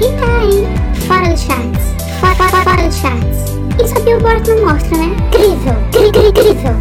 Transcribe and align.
irritar, 0.00 0.44
hein? 0.44 0.66
Fora 1.06 1.28
do 1.28 1.38
charts. 1.38 2.20
Fora, 2.20 2.34
fora, 2.34 2.62
fora 2.64 2.88
do 2.88 2.94
charts. 2.94 3.56
Isso 3.82 3.96
a 3.96 4.00
Billboard 4.00 4.50
não 4.50 4.66
mostra, 4.66 4.98
né? 4.98 5.16
Incrível. 5.26 5.74
Cri, 5.92 6.12
cri, 6.12 6.28
incrível. 6.28 6.74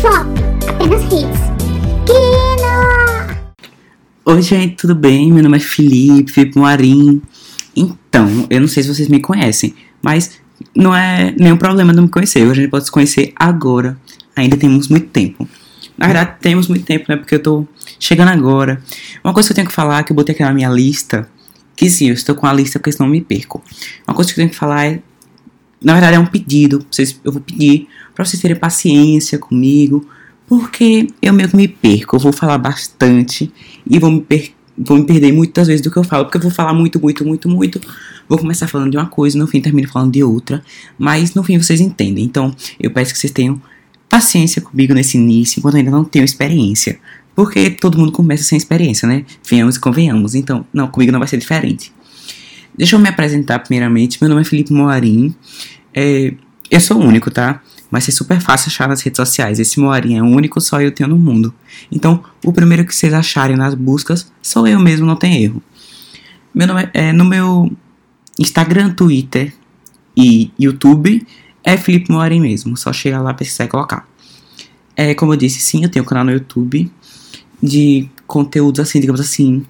Flop. 0.00 0.26
Apenas 0.68 1.02
hits. 1.04 1.40
Kino! 2.06 3.38
Oi, 4.24 4.42
gente, 4.42 4.76
tudo 4.76 4.94
bem? 4.94 5.32
Meu 5.32 5.42
nome 5.42 5.56
é 5.56 5.60
Felipe, 5.60 6.30
Felipe 6.30 6.58
Moarim. 6.58 7.22
Então, 7.74 8.46
eu 8.50 8.60
não 8.60 8.68
sei 8.68 8.82
se 8.82 8.94
vocês 8.94 9.08
me 9.08 9.20
conhecem, 9.20 9.74
mas 10.02 10.38
não 10.76 10.94
é 10.94 11.34
nenhum 11.38 11.56
problema 11.56 11.92
não 11.92 12.02
me 12.02 12.08
conhecer. 12.08 12.48
A 12.48 12.54
gente 12.54 12.68
pode 12.68 12.84
se 12.84 12.90
conhecer 12.90 13.32
agora. 13.36 13.96
Ainda 14.36 14.56
temos 14.56 14.88
muito 14.88 15.08
tempo. 15.08 15.48
Na 15.96 16.06
verdade, 16.06 16.36
temos 16.40 16.68
muito 16.68 16.84
tempo, 16.84 17.06
né? 17.08 17.16
Porque 17.16 17.34
eu 17.34 17.42
tô 17.42 17.66
chegando 17.98 18.28
agora. 18.28 18.80
Uma 19.24 19.32
coisa 19.32 19.48
que 19.48 19.52
eu 19.52 19.56
tenho 19.56 19.68
que 19.68 19.74
falar, 19.74 20.02
que 20.04 20.12
eu 20.12 20.16
botei 20.16 20.34
aqui 20.34 20.44
na 20.44 20.52
minha 20.52 20.68
lista, 20.68 21.28
que 21.78 21.88
sim, 21.88 22.08
eu 22.08 22.14
estou 22.14 22.34
com 22.34 22.44
a 22.44 22.52
lista 22.52 22.80
porque 22.80 22.90
senão 22.90 23.06
eu 23.06 23.12
me 23.12 23.20
perco. 23.20 23.62
Uma 24.04 24.12
coisa 24.12 24.28
que 24.28 24.32
eu 24.32 24.42
tenho 24.42 24.50
que 24.50 24.56
falar 24.56 24.84
é. 24.86 25.00
Na 25.80 25.92
verdade, 25.92 26.16
é 26.16 26.18
um 26.18 26.26
pedido. 26.26 26.84
Vocês, 26.90 27.20
eu 27.22 27.30
vou 27.30 27.40
pedir 27.40 27.86
para 28.16 28.24
vocês 28.24 28.42
terem 28.42 28.56
paciência 28.56 29.38
comigo, 29.38 30.04
porque 30.48 31.06
eu 31.22 31.32
meio 31.32 31.48
que 31.48 31.54
me 31.54 31.68
perco. 31.68 32.16
Eu 32.16 32.20
vou 32.20 32.32
falar 32.32 32.58
bastante 32.58 33.52
e 33.88 33.96
vou 33.96 34.10
me, 34.10 34.20
per 34.20 34.50
vou 34.76 34.98
me 34.98 35.04
perder 35.04 35.30
muitas 35.30 35.68
vezes 35.68 35.80
do 35.80 35.88
que 35.88 35.96
eu 35.96 36.02
falo, 36.02 36.24
porque 36.24 36.38
eu 36.38 36.42
vou 36.42 36.50
falar 36.50 36.74
muito, 36.74 37.00
muito, 37.00 37.24
muito, 37.24 37.48
muito. 37.48 37.80
Vou 38.28 38.38
começar 38.38 38.66
falando 38.66 38.90
de 38.90 38.96
uma 38.96 39.06
coisa, 39.06 39.38
no 39.38 39.46
fim 39.46 39.60
termino 39.60 39.86
falando 39.88 40.10
de 40.10 40.24
outra, 40.24 40.64
mas 40.98 41.32
no 41.34 41.44
fim 41.44 41.58
vocês 41.58 41.80
entendem. 41.80 42.24
Então, 42.24 42.52
eu 42.80 42.90
peço 42.90 43.12
que 43.12 43.20
vocês 43.20 43.32
tenham 43.32 43.62
paciência 44.08 44.60
comigo 44.60 44.92
nesse 44.94 45.16
início, 45.16 45.60
enquanto 45.60 45.76
ainda 45.76 45.92
não 45.92 46.02
tenho 46.02 46.24
experiência. 46.24 46.98
Porque 47.38 47.70
todo 47.70 47.96
mundo 47.96 48.10
começa 48.10 48.42
sem 48.42 48.58
experiência, 48.58 49.06
né? 49.06 49.24
Venhamos 49.48 49.76
e 49.76 49.80
convenhamos. 49.80 50.34
Então, 50.34 50.66
não, 50.72 50.88
comigo 50.88 51.12
não 51.12 51.20
vai 51.20 51.28
ser 51.28 51.36
diferente. 51.36 51.92
Deixa 52.76 52.96
eu 52.96 52.98
me 52.98 53.08
apresentar 53.08 53.60
primeiramente. 53.60 54.18
Meu 54.20 54.28
nome 54.28 54.40
é 54.40 54.44
Felipe 54.44 54.72
Moarim. 54.72 55.32
É, 55.94 56.34
eu 56.68 56.80
sou 56.80 56.98
único, 56.98 57.30
tá? 57.30 57.62
Vai 57.92 58.00
ser 58.00 58.10
super 58.10 58.40
fácil 58.40 58.70
achar 58.70 58.88
nas 58.88 59.02
redes 59.02 59.18
sociais. 59.18 59.60
Esse 59.60 59.78
Moarim 59.78 60.16
é 60.16 60.20
único 60.20 60.60
só 60.60 60.80
eu 60.80 60.90
tenho 60.90 61.10
no 61.10 61.16
mundo. 61.16 61.54
Então, 61.92 62.24
o 62.44 62.52
primeiro 62.52 62.84
que 62.84 62.92
vocês 62.92 63.14
acharem 63.14 63.56
nas 63.56 63.72
buscas 63.72 64.32
sou 64.42 64.66
eu 64.66 64.80
mesmo, 64.80 65.06
não 65.06 65.14
tem 65.14 65.40
erro. 65.40 65.62
Meu 66.52 66.66
nome 66.66 66.90
é, 66.92 67.10
é 67.10 67.12
no 67.12 67.24
meu 67.24 67.70
Instagram, 68.36 68.90
Twitter 68.90 69.54
e 70.16 70.50
YouTube 70.58 71.24
é 71.62 71.76
Felipe 71.76 72.10
Moarim 72.10 72.40
mesmo. 72.40 72.76
Só 72.76 72.92
chegar 72.92 73.20
lá, 73.20 73.32
pesquisar 73.32 73.66
e 73.66 73.68
colocar. 73.68 74.08
É, 74.96 75.14
como 75.14 75.34
eu 75.34 75.36
disse, 75.36 75.60
sim, 75.60 75.84
eu 75.84 75.88
tenho 75.88 76.04
um 76.04 76.08
canal 76.08 76.24
no 76.24 76.32
YouTube 76.32 76.90
de 77.62 78.08
conteúdos 78.26 78.80
assim, 78.80 79.00
digamos 79.00 79.20
assim, 79.20 79.64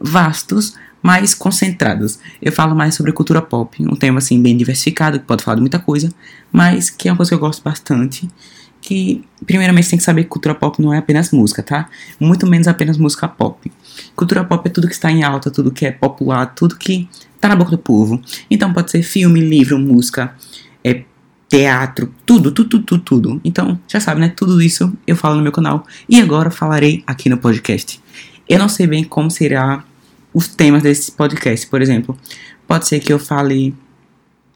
vastos, 0.00 0.74
mais 1.02 1.34
concentrados. 1.34 2.18
Eu 2.40 2.52
falo 2.52 2.74
mais 2.74 2.94
sobre 2.94 3.12
cultura 3.12 3.42
pop, 3.42 3.82
um 3.82 3.96
tema 3.96 4.18
assim 4.18 4.40
bem 4.40 4.56
diversificado, 4.56 5.18
que 5.18 5.26
pode 5.26 5.42
falar 5.42 5.56
de 5.56 5.60
muita 5.60 5.78
coisa, 5.78 6.12
mas 6.52 6.88
que 6.88 7.08
é 7.08 7.12
uma 7.12 7.16
coisa 7.16 7.30
que 7.30 7.34
eu 7.34 7.40
gosto 7.40 7.62
bastante. 7.62 8.28
Que, 8.80 9.24
primeiramente, 9.46 9.88
tem 9.88 9.98
que 9.98 10.04
saber 10.04 10.24
que 10.24 10.28
cultura 10.28 10.56
pop 10.56 10.82
não 10.82 10.92
é 10.92 10.98
apenas 10.98 11.30
música, 11.30 11.62
tá? 11.62 11.88
Muito 12.18 12.48
menos 12.48 12.66
apenas 12.66 12.96
música 12.96 13.28
pop. 13.28 13.70
Cultura 14.16 14.44
pop 14.44 14.66
é 14.66 14.70
tudo 14.70 14.88
que 14.88 14.94
está 14.94 15.10
em 15.10 15.22
alta, 15.22 15.50
tudo 15.50 15.70
que 15.70 15.86
é 15.86 15.92
popular, 15.92 16.46
tudo 16.46 16.76
que 16.76 17.08
tá 17.40 17.48
na 17.48 17.54
boca 17.54 17.70
do 17.70 17.78
povo. 17.78 18.20
Então 18.50 18.72
pode 18.72 18.90
ser 18.90 19.02
filme, 19.02 19.40
livro, 19.40 19.78
música, 19.78 20.34
teatro, 21.52 22.10
tudo, 22.24 22.50
tudo, 22.50 22.78
tudo, 22.78 23.02
tudo. 23.02 23.40
Então, 23.44 23.78
já 23.86 24.00
sabe, 24.00 24.22
né? 24.22 24.32
Tudo 24.34 24.62
isso 24.62 24.90
eu 25.06 25.14
falo 25.14 25.36
no 25.36 25.42
meu 25.42 25.52
canal 25.52 25.86
e 26.08 26.18
agora 26.18 26.50
falarei 26.50 27.04
aqui 27.06 27.28
no 27.28 27.36
podcast. 27.36 28.00
Eu 28.48 28.58
não 28.58 28.70
sei 28.70 28.86
bem 28.86 29.04
como 29.04 29.30
será 29.30 29.84
os 30.32 30.48
temas 30.48 30.82
desse 30.82 31.12
podcast, 31.12 31.66
por 31.66 31.82
exemplo. 31.82 32.16
Pode 32.66 32.88
ser 32.88 33.00
que 33.00 33.12
eu 33.12 33.18
fale 33.18 33.74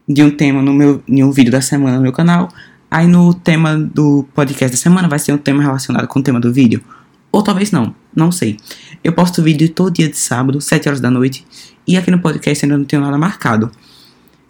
de 0.09 0.23
um 0.23 0.31
tema 0.31 0.63
no 0.63 0.73
meu 0.73 1.03
em 1.07 1.23
um 1.23 1.31
vídeo 1.31 1.53
da 1.53 1.61
semana 1.61 1.97
no 1.97 2.03
meu 2.03 2.13
canal, 2.13 2.49
aí 2.91 3.07
no 3.07 3.35
tema 3.35 3.77
do 3.77 4.27
podcast 4.35 4.75
da 4.75 4.83
semana 4.83 5.07
vai 5.07 5.19
ser 5.19 5.33
um 5.33 5.39
tema 5.39 5.63
relacionado 5.63 6.09
com 6.09 6.21
o 6.21 6.23
tema 6.23 6.41
do 6.41 6.51
vídeo. 6.51 6.83
Ou 7.31 7.43
talvez 7.43 7.71
não, 7.71 7.95
não 8.15 8.33
sei. 8.33 8.57
Eu 9.05 9.13
posto 9.13 9.43
vídeo 9.43 9.69
todo 9.69 9.93
dia 9.93 10.09
de 10.09 10.17
sábado, 10.17 10.63
7 10.63 10.89
horas 10.89 11.01
da 11.03 11.11
noite, 11.11 11.47
e 11.87 11.95
aqui 11.95 12.11
no 12.11 12.21
podcast 12.21 12.65
ainda 12.65 12.79
não 12.79 12.87
tenho 12.87 13.03
nada 13.03 13.19
marcado. 13.19 13.71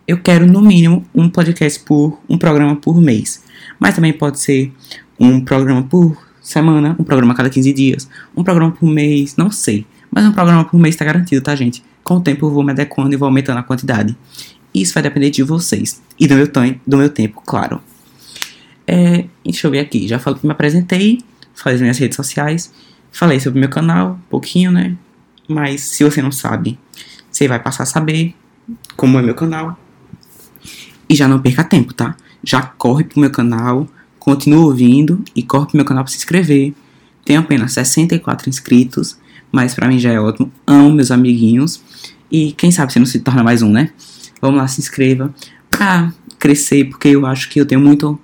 Eu 0.06 0.18
quero 0.18 0.46
no 0.46 0.60
mínimo 0.60 1.04
um 1.12 1.28
podcast 1.28 1.80
por 1.80 2.20
um 2.28 2.38
programa 2.38 2.76
por 2.76 3.00
mês. 3.00 3.42
Mas 3.76 3.96
também 3.96 4.12
pode 4.12 4.38
ser 4.38 4.72
um 5.18 5.40
programa 5.40 5.82
por 5.82 6.16
semana, 6.40 6.94
um 6.96 7.02
programa 7.02 7.32
a 7.32 7.36
cada 7.36 7.50
15 7.50 7.72
dias, 7.72 8.08
um 8.36 8.44
programa 8.44 8.70
por 8.70 8.86
mês, 8.86 9.36
não 9.36 9.50
sei. 9.50 9.84
Mas 10.08 10.24
um 10.24 10.30
programa 10.30 10.64
por 10.64 10.78
mês 10.78 10.94
está 10.94 11.04
garantido, 11.04 11.42
tá, 11.42 11.56
gente? 11.56 11.82
Com 12.04 12.14
o 12.14 12.20
tempo 12.20 12.46
eu 12.46 12.50
vou 12.52 12.62
me 12.62 12.70
adequando 12.70 13.14
e 13.14 13.16
vou 13.16 13.26
aumentando 13.26 13.58
a 13.58 13.64
quantidade. 13.64 14.16
Isso 14.72 14.94
vai 14.94 15.02
depender 15.02 15.30
de 15.30 15.42
vocês 15.42 16.00
e 16.20 16.28
do 16.28 16.36
meu, 16.36 16.46
do 16.86 16.96
meu 16.96 17.10
tempo, 17.10 17.42
claro. 17.44 17.80
É, 18.86 19.24
deixa 19.44 19.66
eu 19.66 19.72
ver 19.72 19.80
aqui. 19.80 20.06
Já 20.06 20.20
falei 20.20 20.38
que 20.38 20.46
me 20.46 20.52
apresentei, 20.52 21.18
falei 21.52 21.74
das 21.74 21.80
minhas 21.80 21.98
redes 21.98 22.14
sociais, 22.14 22.72
falei 23.10 23.40
sobre 23.40 23.58
meu 23.58 23.68
canal, 23.68 24.12
um 24.12 24.30
pouquinho, 24.30 24.70
né? 24.70 24.94
Mas 25.48 25.80
se 25.80 26.04
você 26.04 26.22
não 26.22 26.30
sabe, 26.30 26.78
você 27.28 27.48
vai 27.48 27.58
passar 27.58 27.82
a 27.82 27.86
saber 27.86 28.36
como 28.96 29.18
é 29.18 29.22
meu 29.22 29.34
canal. 29.34 29.76
E 31.08 31.14
já 31.14 31.28
não 31.28 31.40
perca 31.40 31.64
tempo, 31.64 31.94
tá? 31.94 32.16
Já 32.42 32.62
corre 32.62 33.04
pro 33.04 33.20
meu 33.20 33.30
canal, 33.30 33.86
continua 34.18 34.64
ouvindo 34.64 35.22
e 35.34 35.42
corre 35.42 35.66
pro 35.66 35.76
meu 35.76 35.84
canal 35.84 36.04
para 36.04 36.12
se 36.12 36.18
inscrever. 36.18 36.74
Tenho 37.24 37.40
apenas 37.40 37.72
64 37.72 38.48
inscritos 38.48 39.18
mas 39.56 39.74
para 39.74 39.88
mim 39.88 39.98
já 39.98 40.12
é 40.12 40.20
ótimo. 40.20 40.52
Amo 40.66 40.92
meus 40.92 41.10
amiguinhos. 41.10 41.82
E 42.30 42.52
quem 42.52 42.70
sabe 42.70 42.92
se 42.92 42.98
não 42.98 43.06
se 43.06 43.20
torna 43.20 43.42
mais 43.42 43.62
um, 43.62 43.70
né? 43.70 43.90
Vamos 44.40 44.58
lá, 44.60 44.68
se 44.68 44.80
inscreva 44.80 45.34
pra 45.70 46.12
crescer, 46.38 46.84
porque 46.86 47.08
eu 47.08 47.24
acho 47.24 47.48
que 47.48 47.60
eu 47.60 47.64
tenho 47.64 47.80
muito 47.80 48.18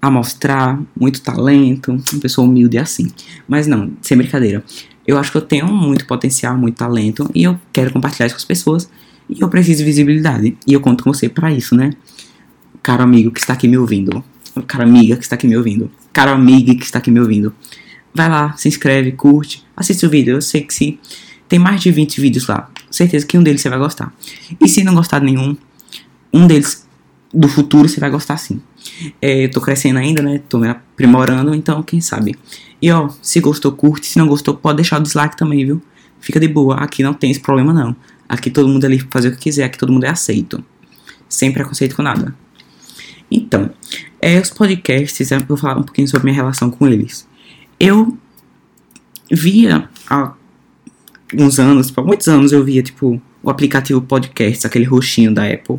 a 0.00 0.10
mostrar, 0.10 0.80
muito 0.98 1.20
talento, 1.20 1.92
uma 1.92 2.20
pessoa 2.20 2.46
humilde 2.46 2.78
assim. 2.78 3.10
Mas 3.46 3.66
não, 3.66 3.92
sem 4.00 4.16
brincadeira. 4.16 4.64
Eu 5.06 5.18
acho 5.18 5.30
que 5.30 5.36
eu 5.36 5.42
tenho 5.42 5.66
muito 5.66 6.06
potencial, 6.06 6.56
muito 6.56 6.76
talento 6.76 7.30
e 7.34 7.42
eu 7.42 7.58
quero 7.72 7.92
compartilhar 7.92 8.26
isso 8.26 8.34
com 8.34 8.40
as 8.40 8.44
pessoas. 8.44 8.90
E 9.28 9.40
eu 9.40 9.48
preciso 9.48 9.78
de 9.78 9.84
visibilidade. 9.84 10.56
E 10.66 10.72
eu 10.72 10.80
conto 10.80 11.04
com 11.04 11.12
você 11.12 11.28
para 11.28 11.52
isso, 11.52 11.74
né? 11.74 11.90
Caro 12.82 13.02
amigo 13.02 13.30
que 13.30 13.40
está 13.40 13.52
aqui 13.52 13.68
me 13.68 13.78
ouvindo. 13.78 14.24
Cara 14.66 14.84
amiga 14.84 15.16
que 15.16 15.24
está 15.24 15.34
aqui 15.34 15.46
me 15.46 15.56
ouvindo. 15.56 15.90
Caro 16.12 16.32
amiga 16.32 16.74
que 16.74 16.84
está 16.84 16.98
aqui 16.98 17.10
me 17.10 17.20
ouvindo 17.20 17.54
vai 18.14 18.28
lá, 18.28 18.54
se 18.56 18.68
inscreve, 18.68 19.12
curte, 19.12 19.64
assiste 19.76 20.04
o 20.04 20.10
vídeo. 20.10 20.34
Eu 20.34 20.42
sei 20.42 20.62
que 20.62 20.74
se 20.74 20.98
tem 21.48 21.58
mais 21.58 21.80
de 21.80 21.90
20 21.90 22.20
vídeos 22.20 22.46
lá, 22.46 22.70
certeza 22.90 23.26
que 23.26 23.36
um 23.38 23.42
deles 23.42 23.60
você 23.60 23.68
vai 23.68 23.78
gostar. 23.78 24.12
E 24.60 24.68
se 24.68 24.84
não 24.84 24.94
gostar 24.94 25.18
de 25.18 25.26
nenhum, 25.26 25.56
um 26.32 26.46
deles 26.46 26.86
do 27.32 27.48
futuro 27.48 27.88
você 27.88 28.00
vai 28.00 28.10
gostar 28.10 28.36
sim. 28.36 28.60
É, 29.20 29.44
eu 29.44 29.50
tô 29.50 29.60
crescendo 29.60 29.98
ainda, 29.98 30.22
né? 30.22 30.40
Tô 30.48 30.58
me 30.58 30.68
aprimorando, 30.68 31.54
então 31.54 31.82
quem 31.82 32.00
sabe. 32.00 32.36
E 32.80 32.90
ó, 32.90 33.08
se 33.22 33.40
gostou, 33.40 33.72
curte. 33.72 34.06
Se 34.06 34.18
não 34.18 34.26
gostou, 34.26 34.54
pode 34.54 34.76
deixar 34.76 34.98
o 34.98 35.02
dislike 35.02 35.36
também, 35.36 35.64
viu? 35.64 35.80
Fica 36.20 36.38
de 36.38 36.48
boa. 36.48 36.76
Aqui 36.76 37.02
não 37.02 37.14
tem 37.14 37.30
esse 37.30 37.40
problema, 37.40 37.72
não. 37.72 37.96
Aqui 38.32 38.50
todo 38.50 38.66
mundo 38.66 38.86
é 38.86 38.88
livre 38.88 39.06
pra 39.08 39.20
fazer 39.20 39.28
o 39.28 39.32
que 39.32 39.42
quiser. 39.42 39.64
Aqui 39.64 39.76
todo 39.76 39.92
mundo 39.92 40.04
é 40.04 40.08
aceito. 40.08 40.64
Sem 41.28 41.52
preconceito 41.52 41.94
com 41.94 42.00
nada. 42.00 42.34
Então, 43.30 43.68
é, 44.22 44.40
os 44.40 44.48
podcasts, 44.48 45.30
eu 45.30 45.40
vou 45.40 45.54
falar 45.54 45.78
um 45.78 45.82
pouquinho 45.82 46.08
sobre 46.08 46.24
minha 46.24 46.36
relação 46.36 46.70
com 46.70 46.88
eles. 46.88 47.28
Eu 47.78 48.16
via 49.30 49.86
há 50.08 50.32
uns 51.34 51.58
anos, 51.58 51.90
por 51.90 52.06
muitos 52.06 52.26
anos 52.26 52.52
eu 52.52 52.64
via, 52.64 52.82
tipo, 52.82 53.20
o 53.42 53.50
aplicativo 53.50 54.00
podcast, 54.00 54.66
aquele 54.66 54.86
roxinho 54.86 55.34
da 55.34 55.46
Apple. 55.46 55.78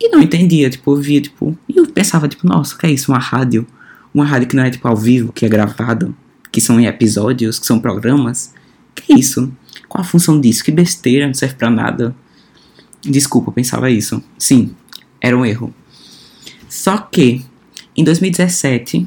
E 0.00 0.08
não 0.08 0.20
entendia, 0.20 0.68
tipo, 0.68 0.90
eu 0.90 0.96
via, 0.96 1.20
tipo, 1.20 1.56
e 1.68 1.76
eu 1.76 1.86
pensava, 1.86 2.26
tipo, 2.26 2.44
nossa, 2.44 2.76
que 2.76 2.86
é 2.86 2.90
isso? 2.90 3.12
Uma 3.12 3.20
rádio? 3.20 3.64
Uma 4.12 4.24
rádio 4.24 4.48
que 4.48 4.56
não 4.56 4.64
é, 4.64 4.70
tipo, 4.70 4.88
ao 4.88 4.96
vivo, 4.96 5.32
que 5.32 5.46
é 5.46 5.48
gravada, 5.48 6.12
que 6.50 6.60
são 6.60 6.80
em 6.80 6.86
episódios, 6.86 7.60
que 7.60 7.66
são 7.66 7.78
programas? 7.78 8.52
Que 8.96 9.12
é 9.12 9.16
isso? 9.16 9.52
Qual 9.88 10.02
a 10.02 10.04
função 10.04 10.40
disso? 10.40 10.62
Que 10.62 10.70
besteira, 10.70 11.26
não 11.26 11.34
serve 11.34 11.54
pra 11.54 11.70
nada. 11.70 12.14
Desculpa, 13.02 13.50
eu 13.50 13.54
pensava 13.54 13.90
isso. 13.90 14.22
Sim, 14.38 14.74
era 15.20 15.36
um 15.36 15.44
erro. 15.44 15.72
Só 16.68 16.98
que, 16.98 17.44
em 17.96 18.04
2017, 18.04 19.06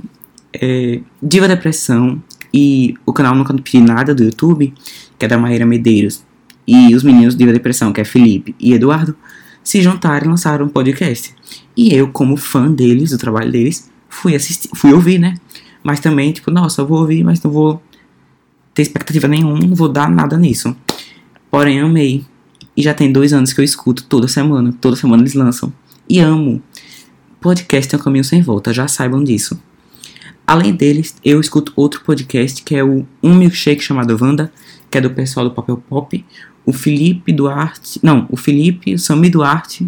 é, 0.53 0.99
Diva 1.21 1.47
Depressão 1.47 2.21
e 2.53 2.95
o 3.05 3.13
canal 3.13 3.35
Nunca 3.35 3.53
Pedi 3.53 3.79
Nada 3.79 4.15
do 4.15 4.23
YouTube, 4.23 4.73
que 5.17 5.25
é 5.25 5.27
da 5.27 5.37
Maíra 5.37 5.65
Medeiros, 5.65 6.23
e 6.67 6.95
os 6.95 7.03
meninos 7.03 7.35
Diva 7.35 7.53
Depressão, 7.53 7.93
que 7.93 8.01
é 8.01 8.03
Felipe 8.03 8.55
e 8.59 8.73
Eduardo, 8.73 9.15
se 9.63 9.81
juntaram 9.81 10.25
e 10.25 10.29
lançaram 10.29 10.65
um 10.65 10.69
podcast. 10.69 11.35
E 11.77 11.93
eu, 11.93 12.07
como 12.09 12.35
fã 12.35 12.71
deles, 12.71 13.11
do 13.11 13.17
trabalho 13.17 13.51
deles, 13.51 13.89
fui 14.09 14.35
assistir, 14.35 14.69
fui 14.75 14.91
ouvir, 14.93 15.19
né? 15.19 15.35
Mas 15.83 15.99
também, 15.99 16.31
tipo, 16.31 16.51
nossa, 16.51 16.81
eu 16.81 16.87
vou 16.87 16.99
ouvir, 16.99 17.23
mas 17.23 17.41
não 17.41 17.51
vou 17.51 17.81
ter 18.73 18.81
expectativa 18.81 19.27
nenhuma, 19.27 19.59
não 19.59 19.75
vou 19.75 19.89
dar 19.89 20.09
nada 20.09 20.37
nisso. 20.37 20.75
Porém, 21.49 21.79
amei. 21.79 22.25
E 22.75 22.81
já 22.81 22.93
tem 22.93 23.11
dois 23.11 23.33
anos 23.33 23.51
que 23.51 23.59
eu 23.59 23.65
escuto 23.65 24.03
toda 24.05 24.27
semana. 24.27 24.73
Toda 24.79 24.95
semana 24.95 25.21
eles 25.21 25.33
lançam. 25.33 25.71
E 26.09 26.19
amo. 26.19 26.61
Podcast 27.41 27.93
é 27.93 27.97
um 27.97 28.01
caminho 28.01 28.23
sem 28.23 28.41
volta, 28.41 28.73
já 28.73 28.87
saibam 28.87 29.23
disso. 29.23 29.61
Além 30.45 30.73
deles, 30.73 31.15
eu 31.23 31.39
escuto 31.39 31.73
outro 31.75 32.01
podcast 32.01 32.63
que 32.63 32.75
é 32.75 32.83
o 32.83 33.05
Um 33.21 33.35
Milkshake 33.35 33.81
chamado 33.81 34.17
Wanda, 34.19 34.51
que 34.89 34.97
é 34.97 35.01
do 35.01 35.09
pessoal 35.09 35.47
do 35.47 35.55
Papel 35.55 35.77
Pop. 35.77 36.25
o 36.65 36.73
Felipe 36.73 37.31
Duarte. 37.31 37.99
Não, 38.03 38.27
o 38.29 38.37
Felipe, 38.37 38.93
o 38.93 38.99
Sami 38.99 39.29
Duarte. 39.29 39.87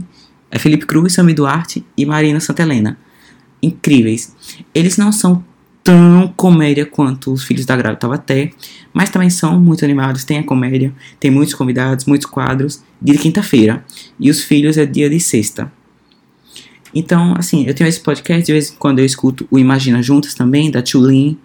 É 0.49 0.59
Felipe 0.59 0.85
Cruz, 0.85 1.13
Sami 1.13 1.33
Duarte 1.33 1.85
e 1.97 2.05
Marina 2.05 2.39
Santelena. 2.39 2.97
Incríveis. 3.61 4.35
Eles 4.73 4.97
não 4.97 5.11
são 5.11 5.43
tão 5.83 6.33
comédia 6.35 6.85
quanto 6.85 7.33
os 7.33 7.43
Filhos 7.43 7.65
da 7.65 7.75
Grávida 7.75 7.99
Taubaté, 7.99 8.51
mas 8.93 9.09
também 9.09 9.29
são 9.29 9.59
muito 9.59 9.83
animados. 9.83 10.23
Tem 10.23 10.39
a 10.39 10.43
comédia, 10.43 10.93
tem 11.19 11.29
muitos 11.29 11.53
convidados, 11.53 12.05
muitos 12.05 12.25
quadros. 12.25 12.81
Dia 13.01 13.15
de 13.15 13.21
quinta-feira. 13.21 13.83
E 14.19 14.29
os 14.29 14.41
Filhos 14.41 14.77
é 14.77 14.85
dia 14.85 15.09
de 15.09 15.19
sexta. 15.19 15.71
Então, 16.95 17.33
assim, 17.37 17.65
eu 17.67 17.73
tenho 17.73 17.87
esse 17.87 17.99
podcast, 17.99 18.45
de 18.45 18.51
vez 18.51 18.71
em 18.71 18.75
quando 18.75 18.99
eu 18.99 19.05
escuto 19.05 19.47
o 19.49 19.57
Imagina 19.59 20.01
Juntas 20.01 20.33
também, 20.33 20.69
da 20.69 20.81
Tulin, 20.81 21.37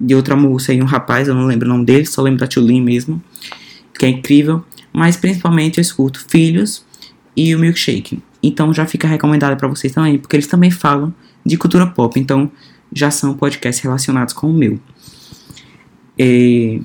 de 0.00 0.14
outra 0.14 0.36
moça 0.36 0.72
e 0.72 0.80
um 0.80 0.86
rapaz, 0.86 1.26
eu 1.26 1.34
não 1.34 1.44
lembro 1.44 1.66
o 1.66 1.68
nome 1.68 1.84
dele, 1.84 2.06
só 2.06 2.22
lembro 2.22 2.38
da 2.38 2.46
Tulin 2.46 2.80
mesmo, 2.80 3.20
que 3.98 4.06
é 4.06 4.08
incrível. 4.08 4.64
Mas 4.92 5.16
principalmente 5.16 5.78
eu 5.78 5.82
escuto 5.82 6.24
Filhos 6.28 6.84
e 7.36 7.54
o 7.54 7.58
Milkshake. 7.58 8.22
Então 8.42 8.72
já 8.72 8.86
fica 8.86 9.08
recomendado 9.08 9.56
para 9.56 9.68
vocês 9.68 9.92
também, 9.92 10.16
porque 10.16 10.36
eles 10.36 10.46
também 10.46 10.70
falam 10.70 11.12
de 11.44 11.56
cultura 11.56 11.86
pop. 11.86 12.18
Então 12.18 12.50
já 12.92 13.10
são 13.10 13.34
podcasts 13.34 13.82
relacionados 13.82 14.34
com 14.34 14.50
o 14.50 14.52
meu. 14.52 14.78
É, 16.18 16.80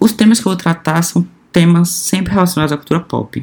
os 0.00 0.12
temas 0.12 0.40
que 0.40 0.46
eu 0.46 0.50
vou 0.50 0.56
tratar 0.56 1.02
são 1.02 1.26
temas 1.50 1.88
sempre 1.88 2.32
relacionados 2.32 2.72
à 2.72 2.76
cultura 2.76 3.00
pop. 3.00 3.42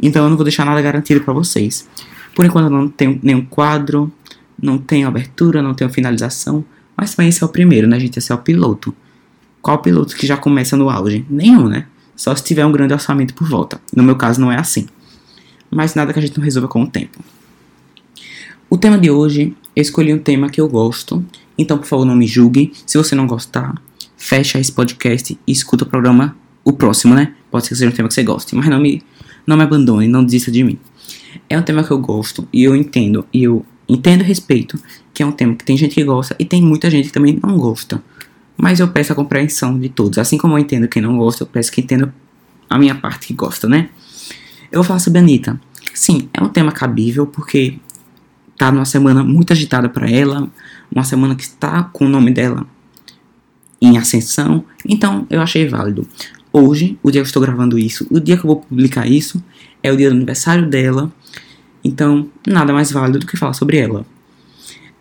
Então 0.00 0.24
eu 0.24 0.30
não 0.30 0.36
vou 0.36 0.44
deixar 0.44 0.64
nada 0.64 0.80
garantido 0.82 1.20
para 1.20 1.32
vocês. 1.32 1.88
Por 2.34 2.44
enquanto 2.44 2.64
eu 2.64 2.70
não 2.70 2.88
tenho 2.88 3.18
nenhum 3.22 3.44
quadro, 3.44 4.12
não 4.60 4.78
tenho 4.78 5.06
abertura, 5.06 5.62
não 5.62 5.74
tenho 5.74 5.90
finalização. 5.90 6.64
Mas 6.96 7.14
também 7.14 7.28
esse 7.28 7.42
é 7.42 7.46
o 7.46 7.48
primeiro, 7.48 7.86
né, 7.86 7.98
gente? 8.00 8.18
Esse 8.18 8.32
é 8.32 8.34
o 8.34 8.38
piloto. 8.38 8.94
Qual 9.60 9.78
piloto 9.78 10.16
que 10.16 10.26
já 10.26 10.36
começa 10.36 10.76
no 10.76 10.90
auge? 10.90 11.24
Nenhum, 11.30 11.68
né? 11.68 11.86
Só 12.16 12.34
se 12.34 12.42
tiver 12.42 12.66
um 12.66 12.72
grande 12.72 12.92
orçamento 12.92 13.34
por 13.34 13.48
volta. 13.48 13.80
No 13.94 14.02
meu 14.02 14.16
caso 14.16 14.40
não 14.40 14.50
é 14.50 14.58
assim. 14.58 14.88
Mas 15.70 15.94
nada 15.94 16.12
que 16.12 16.18
a 16.18 16.22
gente 16.22 16.36
não 16.36 16.44
resolva 16.44 16.68
com 16.68 16.82
o 16.82 16.86
tempo. 16.86 17.18
O 18.72 18.78
tema 18.78 18.96
de 18.96 19.10
hoje, 19.10 19.54
eu 19.76 19.82
escolhi 19.82 20.14
um 20.14 20.18
tema 20.18 20.48
que 20.48 20.58
eu 20.58 20.66
gosto. 20.66 21.22
Então, 21.58 21.76
por 21.76 21.86
favor, 21.86 22.06
não 22.06 22.16
me 22.16 22.26
julgue. 22.26 22.72
Se 22.86 22.96
você 22.96 23.14
não 23.14 23.26
gostar, 23.26 23.74
fecha 24.16 24.58
esse 24.58 24.72
podcast 24.72 25.38
e 25.46 25.52
escuta 25.52 25.84
o 25.84 25.86
programa, 25.86 26.34
o 26.64 26.72
próximo, 26.72 27.14
né? 27.14 27.34
Pode 27.50 27.66
ser 27.66 27.74
que 27.74 27.76
seja 27.76 27.90
um 27.90 27.94
tema 27.94 28.08
que 28.08 28.14
você 28.14 28.22
goste. 28.22 28.56
Mas 28.56 28.66
não 28.70 28.80
me, 28.80 29.02
não 29.46 29.58
me 29.58 29.62
abandone, 29.62 30.08
não 30.08 30.24
desista 30.24 30.50
de 30.50 30.64
mim. 30.64 30.78
É 31.50 31.58
um 31.58 31.62
tema 31.62 31.84
que 31.84 31.90
eu 31.90 31.98
gosto 31.98 32.48
e 32.50 32.64
eu 32.64 32.74
entendo. 32.74 33.26
E 33.30 33.42
eu 33.42 33.62
entendo 33.86 34.22
e 34.22 34.24
respeito 34.24 34.78
que 35.12 35.22
é 35.22 35.26
um 35.26 35.32
tema 35.32 35.54
que 35.54 35.66
tem 35.66 35.76
gente 35.76 35.94
que 35.94 36.02
gosta 36.02 36.34
e 36.38 36.44
tem 36.46 36.62
muita 36.62 36.88
gente 36.88 37.08
que 37.08 37.12
também 37.12 37.38
não 37.42 37.58
gosta. 37.58 38.02
Mas 38.56 38.80
eu 38.80 38.88
peço 38.88 39.12
a 39.12 39.14
compreensão 39.14 39.78
de 39.78 39.90
todos. 39.90 40.16
Assim 40.16 40.38
como 40.38 40.54
eu 40.54 40.58
entendo 40.58 40.88
quem 40.88 41.02
não 41.02 41.18
gosta, 41.18 41.42
eu 41.42 41.46
peço 41.46 41.70
que 41.70 41.82
entenda 41.82 42.14
a 42.70 42.78
minha 42.78 42.94
parte 42.94 43.26
que 43.26 43.34
gosta, 43.34 43.68
né? 43.68 43.90
Eu 44.70 44.78
vou 44.78 44.84
falar 44.84 44.98
sobre 44.98 45.18
a 45.18 45.22
Anitta. 45.22 45.60
Sim, 45.92 46.30
é 46.32 46.42
um 46.42 46.48
tema 46.48 46.72
cabível 46.72 47.26
porque 47.26 47.78
tá 48.56 48.70
numa 48.70 48.84
semana 48.84 49.22
muito 49.24 49.52
agitada 49.52 49.88
para 49.88 50.10
ela, 50.10 50.48
uma 50.90 51.04
semana 51.04 51.34
que 51.34 51.42
está 51.42 51.84
com 51.84 52.06
o 52.06 52.08
nome 52.08 52.30
dela 52.30 52.66
em 53.80 53.98
ascensão, 53.98 54.64
então 54.86 55.26
eu 55.28 55.40
achei 55.40 55.66
válido. 55.66 56.06
Hoje, 56.52 56.98
o 57.02 57.10
dia 57.10 57.20
que 57.20 57.26
eu 57.26 57.28
estou 57.28 57.42
gravando 57.42 57.78
isso, 57.78 58.06
o 58.10 58.20
dia 58.20 58.36
que 58.36 58.44
eu 58.44 58.48
vou 58.48 58.56
publicar 58.60 59.06
isso, 59.06 59.42
é 59.82 59.90
o 59.90 59.96
dia 59.96 60.08
do 60.08 60.16
aniversário 60.16 60.68
dela, 60.68 61.10
então 61.82 62.28
nada 62.46 62.72
mais 62.72 62.92
válido 62.92 63.20
do 63.20 63.26
que 63.26 63.36
falar 63.36 63.54
sobre 63.54 63.78
ela. 63.78 64.06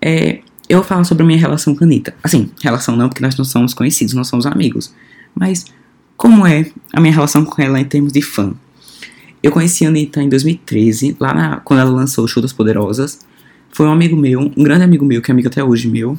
É, 0.01 0.39
eu 0.68 0.80
vou 0.80 0.88
falar 0.88 1.03
sobre 1.03 1.24
a 1.24 1.27
minha 1.27 1.38
relação 1.38 1.75
com 1.75 1.83
a 1.83 1.88
Anitta. 1.88 2.15
Assim, 2.24 2.50
relação 2.62 2.95
não, 2.95 3.09
porque 3.09 3.21
nós 3.21 3.36
não 3.36 3.45
somos 3.45 3.74
conhecidos, 3.74 4.13
nós 4.13 4.27
somos 4.27 4.45
amigos. 4.45 4.94
Mas 5.36 5.65
como 6.18 6.48
é 6.48 6.71
a 6.94 7.01
minha 7.01 7.13
relação 7.13 7.44
com 7.44 7.62
ela 7.62 7.80
em 7.80 7.86
termos 7.86 8.13
de 8.13 8.21
fã? 8.21 8.53
Eu 9.44 9.51
conheci 9.51 9.86
a 9.86 9.89
Anitta 9.89 10.21
em 10.21 10.30
2013, 10.30 11.18
lá 11.19 11.33
na, 11.33 11.57
quando 11.57 11.80
ela 11.80 11.92
lançou 11.92 12.24
o 12.24 12.27
Show 12.27 12.42
das 12.42 12.53
Poderosas. 12.53 13.19
Foi 13.71 13.85
um 13.85 13.91
amigo 13.91 14.15
meu, 14.15 14.51
um 14.56 14.63
grande 14.63 14.83
amigo 14.83 15.06
meu, 15.06 15.21
que 15.21 15.31
é 15.31 15.33
amigo 15.33 15.47
até 15.47 15.63
hoje 15.63 15.88
meu. 15.88 16.18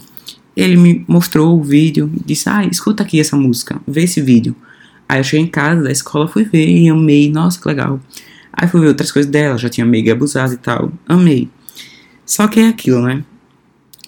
Ele 0.56 0.76
me 0.76 1.04
mostrou 1.08 1.58
o 1.58 1.62
vídeo 1.62 2.10
disse: 2.24 2.48
Ah, 2.48 2.64
escuta 2.64 3.02
aqui 3.02 3.20
essa 3.20 3.36
música, 3.36 3.80
vê 3.86 4.04
esse 4.04 4.20
vídeo. 4.20 4.54
Aí 5.08 5.20
eu 5.20 5.24
cheguei 5.24 5.44
em 5.44 5.48
casa 5.48 5.82
da 5.82 5.90
escola, 5.90 6.26
fui 6.26 6.44
ver 6.44 6.66
e 6.66 6.88
amei, 6.88 7.30
nossa, 7.30 7.60
que 7.60 7.68
legal. 7.68 8.00
Aí 8.52 8.68
fui 8.68 8.80
ver 8.80 8.88
outras 8.88 9.12
coisas 9.12 9.30
dela, 9.30 9.58
já 9.58 9.68
tinha 9.68 9.86
mega 9.86 10.12
abusado 10.12 10.54
e 10.54 10.56
tal, 10.56 10.92
amei. 11.06 11.48
Só 12.24 12.48
que 12.48 12.60
é 12.60 12.68
aquilo, 12.68 13.02
né? 13.02 13.24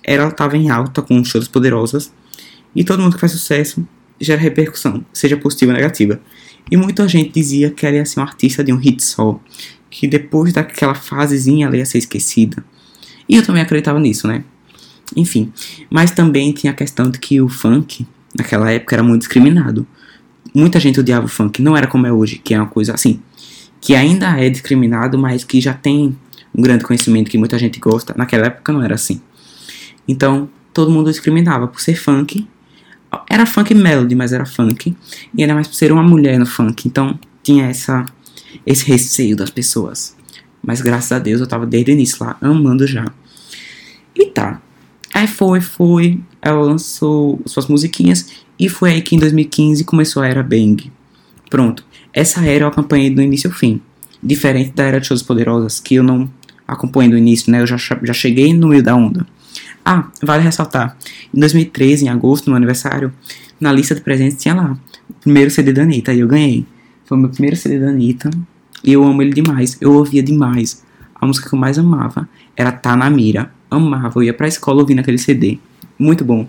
Ela 0.03 0.31
tava 0.31 0.57
em 0.57 0.71
alta 0.71 1.03
com 1.03 1.23
shows 1.25 1.49
poderosas 1.49 2.13
e 2.75 2.85
todo 2.85 3.03
mundo 3.03 3.15
que 3.15 3.21
faz 3.21 3.33
sucesso 3.33 3.87
gera 4.21 4.41
repercussão, 4.41 5.05
seja 5.13 5.37
positiva 5.37 5.73
ou 5.73 5.77
negativa. 5.77 6.21
E 6.71 6.77
muita 6.77 7.07
gente 7.07 7.33
dizia 7.33 7.71
que 7.71 7.85
ela 7.85 7.97
ia 7.97 8.07
ser 8.07 8.21
uma 8.21 8.27
artista 8.27 8.65
de 8.65 8.73
um 8.73 8.77
hit 8.77 9.03
só, 9.03 9.39
que 9.91 10.07
depois 10.07 10.53
daquela 10.53 10.95
fasezinha 10.95 11.67
ela 11.67 11.77
ia 11.77 11.85
ser 11.85 11.99
esquecida. 11.99 12.65
E 13.29 13.37
eu 13.37 13.43
também 13.43 13.63
acreditava 13.63 13.99
nisso, 13.99 14.27
né? 14.27 14.45
Enfim, 15.17 15.53
mas 15.91 16.11
também 16.11 16.53
tinha 16.53 16.73
a 16.73 16.77
questão 16.77 17.11
de 17.11 17.19
que 17.19 17.41
o 17.41 17.49
funk, 17.49 18.07
naquela 18.37 18.71
época, 18.71 18.97
era 18.97 19.03
muito 19.03 19.21
discriminado. 19.21 19.87
Muita 20.55 20.79
gente 20.81 21.01
odiava 21.01 21.27
o 21.27 21.29
funk, 21.29 21.61
não 21.61 21.77
era 21.77 21.87
como 21.87 22.07
é 22.07 22.13
hoje, 22.13 22.41
que 22.43 22.55
é 22.55 22.59
uma 22.59 22.69
coisa 22.69 22.95
assim, 22.95 23.21
que 23.81 23.95
ainda 23.95 24.29
é 24.41 24.49
discriminado, 24.49 25.19
mas 25.19 25.45
que 25.45 25.61
já 25.61 25.75
tem 25.75 26.17
um 26.55 26.63
grande 26.63 26.85
conhecimento 26.85 27.31
que 27.31 27.37
muita 27.37 27.59
gente 27.59 27.79
gosta. 27.81 28.15
Naquela 28.17 28.47
época 28.47 28.73
não 28.73 28.83
era 28.83 28.95
assim. 28.95 29.21
Então, 30.07 30.49
todo 30.73 30.91
mundo 30.91 31.11
discriminava 31.11 31.67
por 31.67 31.81
ser 31.81 31.97
funk. 31.97 32.47
Era 33.29 33.45
funk 33.45 33.75
melody, 33.75 34.15
mas 34.15 34.33
era 34.33 34.47
funk. 34.47 34.97
E 35.37 35.43
ainda 35.43 35.55
mais 35.55 35.67
por 35.67 35.75
ser 35.75 35.93
uma 35.93 36.03
mulher 36.03 36.39
no 36.39 36.47
funk. 36.47 36.87
Então, 36.87 37.19
tinha 37.43 37.67
essa, 37.67 38.05
esse 38.65 38.87
receio 38.87 39.37
das 39.37 39.51
pessoas. 39.51 40.14
Mas 40.67 40.81
graças 40.81 41.13
a 41.13 41.19
Deus 41.19 41.41
eu 41.41 41.47
tava 41.47 41.67
desde 41.67 41.91
o 41.91 41.95
início 41.95 42.25
lá, 42.25 42.37
amando 42.41 42.87
já. 42.87 43.07
E 44.15 44.27
tá. 44.27 44.61
Aí 45.13 45.27
foi, 45.27 45.61
foi. 45.61 46.21
Ela 46.41 46.61
lançou 46.61 47.41
suas 47.47 47.67
musiquinhas. 47.67 48.45
E 48.59 48.69
foi 48.69 48.93
aí 48.93 49.03
que 49.03 49.15
em 49.15 49.19
2015 49.19 49.85
começou 49.85 50.23
a 50.23 50.27
era 50.27 50.43
Bang. 50.43 50.91
Pronto. 51.51 51.85
Essa 52.13 52.45
era 52.45 52.65
eu 52.65 52.69
acompanhei 52.69 53.11
do 53.11 53.21
início 53.21 53.51
ao 53.51 53.57
fim. 53.57 53.81
Diferente 54.23 54.73
da 54.73 54.85
era 54.85 55.01
de 55.01 55.07
Shows 55.07 55.23
Poderosas, 55.23 55.81
que 55.81 55.97
eu 55.97 56.03
não 56.03 56.31
acompanhei 56.67 57.11
do 57.11 57.19
início, 57.19 57.51
né? 57.53 57.61
Eu 57.61 57.67
já, 57.67 57.77
já 57.77 58.13
cheguei 58.13 58.55
no 58.55 58.69
meio 58.69 58.83
da 58.83 58.95
onda. 58.95 59.27
Ah, 59.85 60.09
vale 60.23 60.43
ressaltar. 60.43 60.97
Em 61.33 61.39
2013, 61.39 62.07
em 62.07 62.09
agosto, 62.09 62.49
no 62.49 62.57
aniversário, 62.57 63.13
na 63.61 63.71
lista 63.71 63.95
de 63.95 64.01
presentes 64.01 64.41
tinha 64.41 64.55
lá 64.55 64.79
o 65.11 65.15
primeiro 65.15 65.51
CD 65.51 65.73
da 65.73 65.83
Anitta. 65.83 66.13
E 66.13 66.21
eu 66.21 66.29
ganhei. 66.29 66.65
Foi 67.05 67.19
o 67.19 67.21
meu 67.21 67.31
primeiro 67.31 67.57
CD 67.57 67.79
da 67.79 67.89
Anitta. 67.89 68.31
E 68.85 68.93
eu 68.93 69.03
amo 69.03 69.23
ele 69.23 69.33
demais. 69.33 69.79
Eu 69.81 69.95
ouvia 69.95 70.23
demais. 70.23 70.85
A 71.15 71.27
música 71.27 71.49
que 71.49 71.55
eu 71.55 71.59
mais 71.59 71.79
amava 71.79 72.29
era 72.55 72.71
Tá 72.71 72.95
na 72.95 73.09
Mira. 73.09 73.51
Amava. 73.71 74.19
Eu 74.19 74.25
ia 74.25 74.35
pra 74.35 74.47
escola 74.47 74.81
ouvindo 74.81 74.99
aquele 74.99 75.19
CD. 75.19 75.59
Muito 75.99 76.25
bom. 76.25 76.47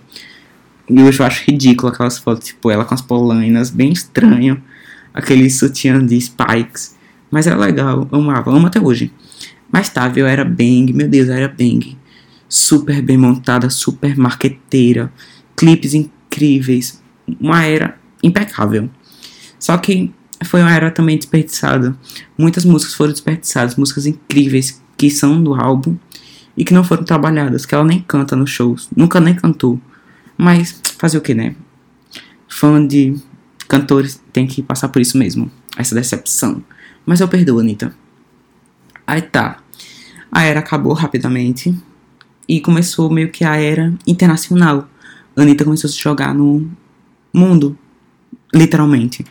E 0.89 1.01
hoje 1.01 1.19
eu 1.19 1.25
acho 1.25 1.43
ridículo 1.49 1.91
aquelas 1.91 2.17
fotos, 2.17 2.47
tipo, 2.47 2.69
ela 2.69 2.85
com 2.85 2.93
as 2.93 3.01
polainas, 3.01 3.69
bem 3.69 3.91
estranho. 3.91 4.61
Aquele 5.13 5.49
sutiã 5.49 6.05
de 6.05 6.19
spikes. 6.19 6.95
Mas 7.31 7.47
era 7.47 7.57
legal, 7.57 8.07
amava, 8.11 8.51
amo 8.51 8.67
até 8.67 8.79
hoje. 8.79 9.11
Mas 9.71 9.89
tá, 9.89 10.11
eu 10.15 10.27
era 10.27 10.45
bang, 10.45 10.93
meu 10.93 11.07
Deus, 11.07 11.29
era 11.29 11.47
bang. 11.47 11.97
Super 12.47 13.01
bem 13.01 13.17
montada, 13.17 13.69
super 13.69 14.15
marqueteira. 14.15 15.11
Clipes 15.55 15.93
incríveis. 15.93 17.01
Uma 17.39 17.63
era 17.63 17.97
impecável. 18.21 18.89
Só 19.57 19.77
que 19.77 20.13
foi 20.45 20.61
uma 20.61 20.71
era 20.71 20.91
também 20.91 21.17
desperdiçada. 21.17 21.95
Muitas 22.37 22.65
músicas 22.65 22.93
foram 22.93 23.11
desperdiçadas, 23.11 23.75
músicas 23.75 24.05
incríveis 24.05 24.81
que 24.97 25.09
são 25.09 25.43
do 25.43 25.53
álbum 25.53 25.97
e 26.55 26.63
que 26.63 26.73
não 26.73 26.83
foram 26.83 27.03
trabalhadas, 27.03 27.65
que 27.65 27.75
ela 27.75 27.83
nem 27.83 27.99
canta 27.99 28.35
nos 28.35 28.49
shows, 28.49 28.89
nunca 28.95 29.19
nem 29.19 29.35
cantou. 29.35 29.79
Mas 30.37 30.81
fazer 30.97 31.17
o 31.17 31.21
que, 31.21 31.33
né? 31.33 31.55
Fã 32.47 32.85
de 32.85 33.15
cantores 33.67 34.21
tem 34.31 34.47
que 34.47 34.61
passar 34.61 34.89
por 34.89 35.01
isso 35.01 35.17
mesmo, 35.17 35.51
essa 35.77 35.95
decepção. 35.95 36.63
Mas 37.05 37.19
eu 37.19 37.27
perdoo, 37.27 37.59
Anitta. 37.59 37.93
Aí 39.05 39.21
tá. 39.21 39.57
A 40.31 40.43
era 40.43 40.59
acabou 40.59 40.93
rapidamente 40.93 41.75
e 42.47 42.59
começou 42.59 43.09
meio 43.09 43.29
que 43.31 43.43
a 43.43 43.55
era 43.55 43.93
internacional. 44.07 44.89
Anitta 45.35 45.65
começou 45.65 45.89
a 45.89 45.91
se 45.91 45.99
jogar 45.99 46.33
no 46.33 46.69
mundo, 47.33 47.77
literalmente. 48.53 49.25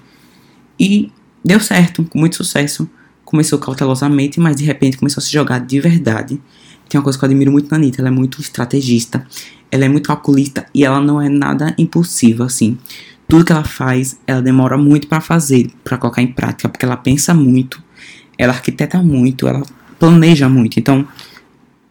E 0.85 1.11
deu 1.43 1.59
certo, 1.61 2.05
com 2.05 2.19
muito 2.19 2.37
sucesso. 2.37 2.87
Começou 3.25 3.59
cautelosamente, 3.59 4.39
mas 4.39 4.55
de 4.55 4.65
repente 4.65 4.99
começou 4.99 5.23
a 5.23 5.25
se 5.25 5.33
jogar 5.33 5.61
de 5.61 5.81
verdade. 5.81 6.39
Tem 6.87 6.99
uma 6.99 7.03
coisa 7.03 7.19
que 7.19 7.25
eu 7.25 7.27
admiro 7.27 7.51
muito 7.51 7.71
na 7.71 7.79
Anitta, 7.79 8.03
ela 8.03 8.09
é 8.09 8.11
muito 8.11 8.39
estrategista, 8.39 9.27
ela 9.71 9.87
é 9.87 9.89
muito 9.89 10.07
calculista 10.07 10.67
e 10.75 10.85
ela 10.85 11.01
não 11.01 11.23
é 11.23 11.31
nada 11.31 11.75
impulsiva, 11.79 12.45
assim. 12.45 12.77
Tudo 13.27 13.47
que 13.47 13.53
ela 13.53 13.65
faz, 13.65 14.21
ela 14.27 14.43
demora 14.43 14.77
muito 14.77 15.09
para 15.09 15.23
fazer, 15.23 15.71
para 15.83 15.97
colocar 15.97 16.21
em 16.21 16.27
prática, 16.27 16.69
porque 16.69 16.85
ela 16.85 16.99
pensa 16.99 17.33
muito, 17.33 17.83
ela 18.37 18.53
arquiteta 18.53 19.03
muito, 19.03 19.49
ela 19.49 19.63
planeja 19.99 20.51
muito. 20.51 20.79
Então, 20.79 21.09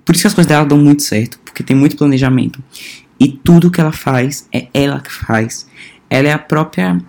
por 0.05 0.13
isso 0.13 0.21
que 0.21 0.27
as 0.27 0.35
coisas 0.35 0.47
dela 0.47 0.65
dão 0.65 0.77
muito 0.77 1.01
certo, 1.01 1.39
porque 1.43 1.63
tem 1.63 1.75
muito 1.75 1.97
planejamento. 1.97 2.63
E 3.19 3.27
tudo 3.27 3.71
que 3.71 3.81
ela 3.81 3.91
faz 3.91 4.47
é 4.53 4.67
ela 4.71 5.00
que 5.00 5.12
faz. 5.12 5.67
Ela 6.07 6.27
é 6.27 6.33
a 6.33 6.38
própria 6.38 7.01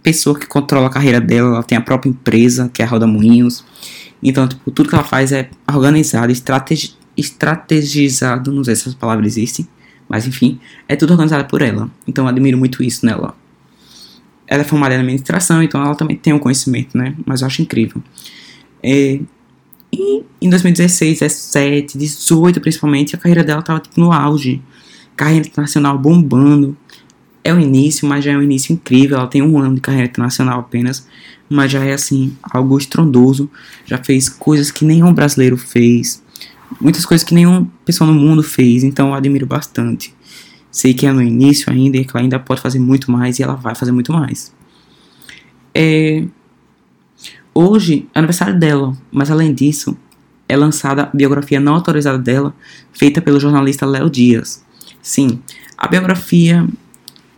pessoa 0.00 0.38
que 0.38 0.46
controla 0.46 0.86
a 0.86 0.90
carreira 0.90 1.20
dela, 1.20 1.48
ela 1.48 1.62
tem 1.62 1.76
a 1.76 1.80
própria 1.80 2.10
empresa, 2.10 2.70
que 2.72 2.82
é 2.82 2.84
a 2.84 2.88
Roda 2.88 3.06
Moinhos. 3.06 3.64
Então, 4.22 4.46
tipo, 4.46 4.70
tudo 4.70 4.88
que 4.88 4.94
ela 4.94 5.04
faz 5.04 5.32
é 5.32 5.50
organizado, 5.72 6.32
estrategi 6.32 6.96
estrategizado, 7.14 8.50
não 8.50 8.64
sei 8.64 8.74
se 8.74 8.88
essa 8.88 8.96
palavra 8.96 9.26
existe, 9.26 9.68
mas 10.08 10.26
enfim, 10.26 10.58
é 10.88 10.96
tudo 10.96 11.12
organizado 11.12 11.44
por 11.46 11.60
ela. 11.60 11.90
Então, 12.06 12.24
eu 12.24 12.28
admiro 12.28 12.56
muito 12.56 12.82
isso 12.82 13.04
nela. 13.04 13.36
Ela 14.46 14.62
é 14.62 14.64
formada 14.64 14.94
em 14.94 14.98
administração, 14.98 15.62
então 15.62 15.82
ela 15.82 15.94
também 15.94 16.16
tem 16.16 16.32
um 16.32 16.38
conhecimento, 16.38 16.96
né? 16.96 17.14
Mas 17.26 17.42
eu 17.42 17.46
acho 17.46 17.60
incrível. 17.60 18.02
É, 18.82 19.20
e 19.92 20.24
em 20.40 20.48
2016, 20.48 21.20
17, 21.20 21.98
18 21.98 22.60
principalmente, 22.60 23.14
a 23.14 23.18
carreira 23.18 23.44
dela 23.44 23.60
tava 23.60 23.78
tipo, 23.78 24.00
no 24.00 24.10
auge. 24.10 24.62
Carreira 25.14 25.46
internacional 25.46 25.98
bombando. 25.98 26.76
É 27.44 27.52
o 27.52 27.58
início, 27.58 28.06
mas 28.06 28.24
já 28.24 28.32
é 28.32 28.36
um 28.36 28.42
início 28.42 28.72
incrível. 28.72 29.18
Ela 29.18 29.26
tem 29.26 29.42
um 29.42 29.58
ano 29.58 29.74
de 29.74 29.80
carreira 29.80 30.08
internacional 30.08 30.60
apenas, 30.60 31.06
mas 31.48 31.70
já 31.70 31.84
é 31.84 31.92
assim, 31.92 32.36
algo 32.42 32.78
estrondoso. 32.78 33.50
Já 33.84 33.98
fez 33.98 34.28
coisas 34.28 34.70
que 34.70 34.84
nenhum 34.84 35.12
brasileiro 35.12 35.56
fez. 35.56 36.22
Muitas 36.80 37.04
coisas 37.04 37.26
que 37.26 37.34
nenhuma 37.34 37.68
pessoa 37.84 38.10
no 38.10 38.14
mundo 38.14 38.42
fez, 38.42 38.84
então 38.84 39.08
eu 39.08 39.14
admiro 39.14 39.46
bastante. 39.46 40.14
Sei 40.70 40.94
que 40.94 41.06
é 41.06 41.12
no 41.12 41.22
início 41.22 41.70
ainda 41.70 41.98
e 41.98 42.04
que 42.04 42.16
ela 42.16 42.24
ainda 42.24 42.38
pode 42.38 42.60
fazer 42.60 42.78
muito 42.78 43.10
mais 43.10 43.38
e 43.38 43.42
ela 43.42 43.54
vai 43.54 43.74
fazer 43.74 43.92
muito 43.92 44.12
mais. 44.12 44.54
É... 45.74 46.24
Hoje 47.54 48.08
é 48.14 48.18
aniversário 48.18 48.58
dela, 48.58 48.96
mas 49.10 49.30
além 49.30 49.52
disso, 49.52 49.96
é 50.48 50.56
lançada 50.56 51.02
a 51.02 51.16
biografia 51.16 51.60
não 51.60 51.74
autorizada 51.74 52.18
dela, 52.18 52.54
feita 52.92 53.20
pelo 53.20 53.38
jornalista 53.38 53.84
Léo 53.84 54.08
Dias. 54.08 54.64
Sim, 55.02 55.40
a 55.76 55.88
biografia 55.88 56.66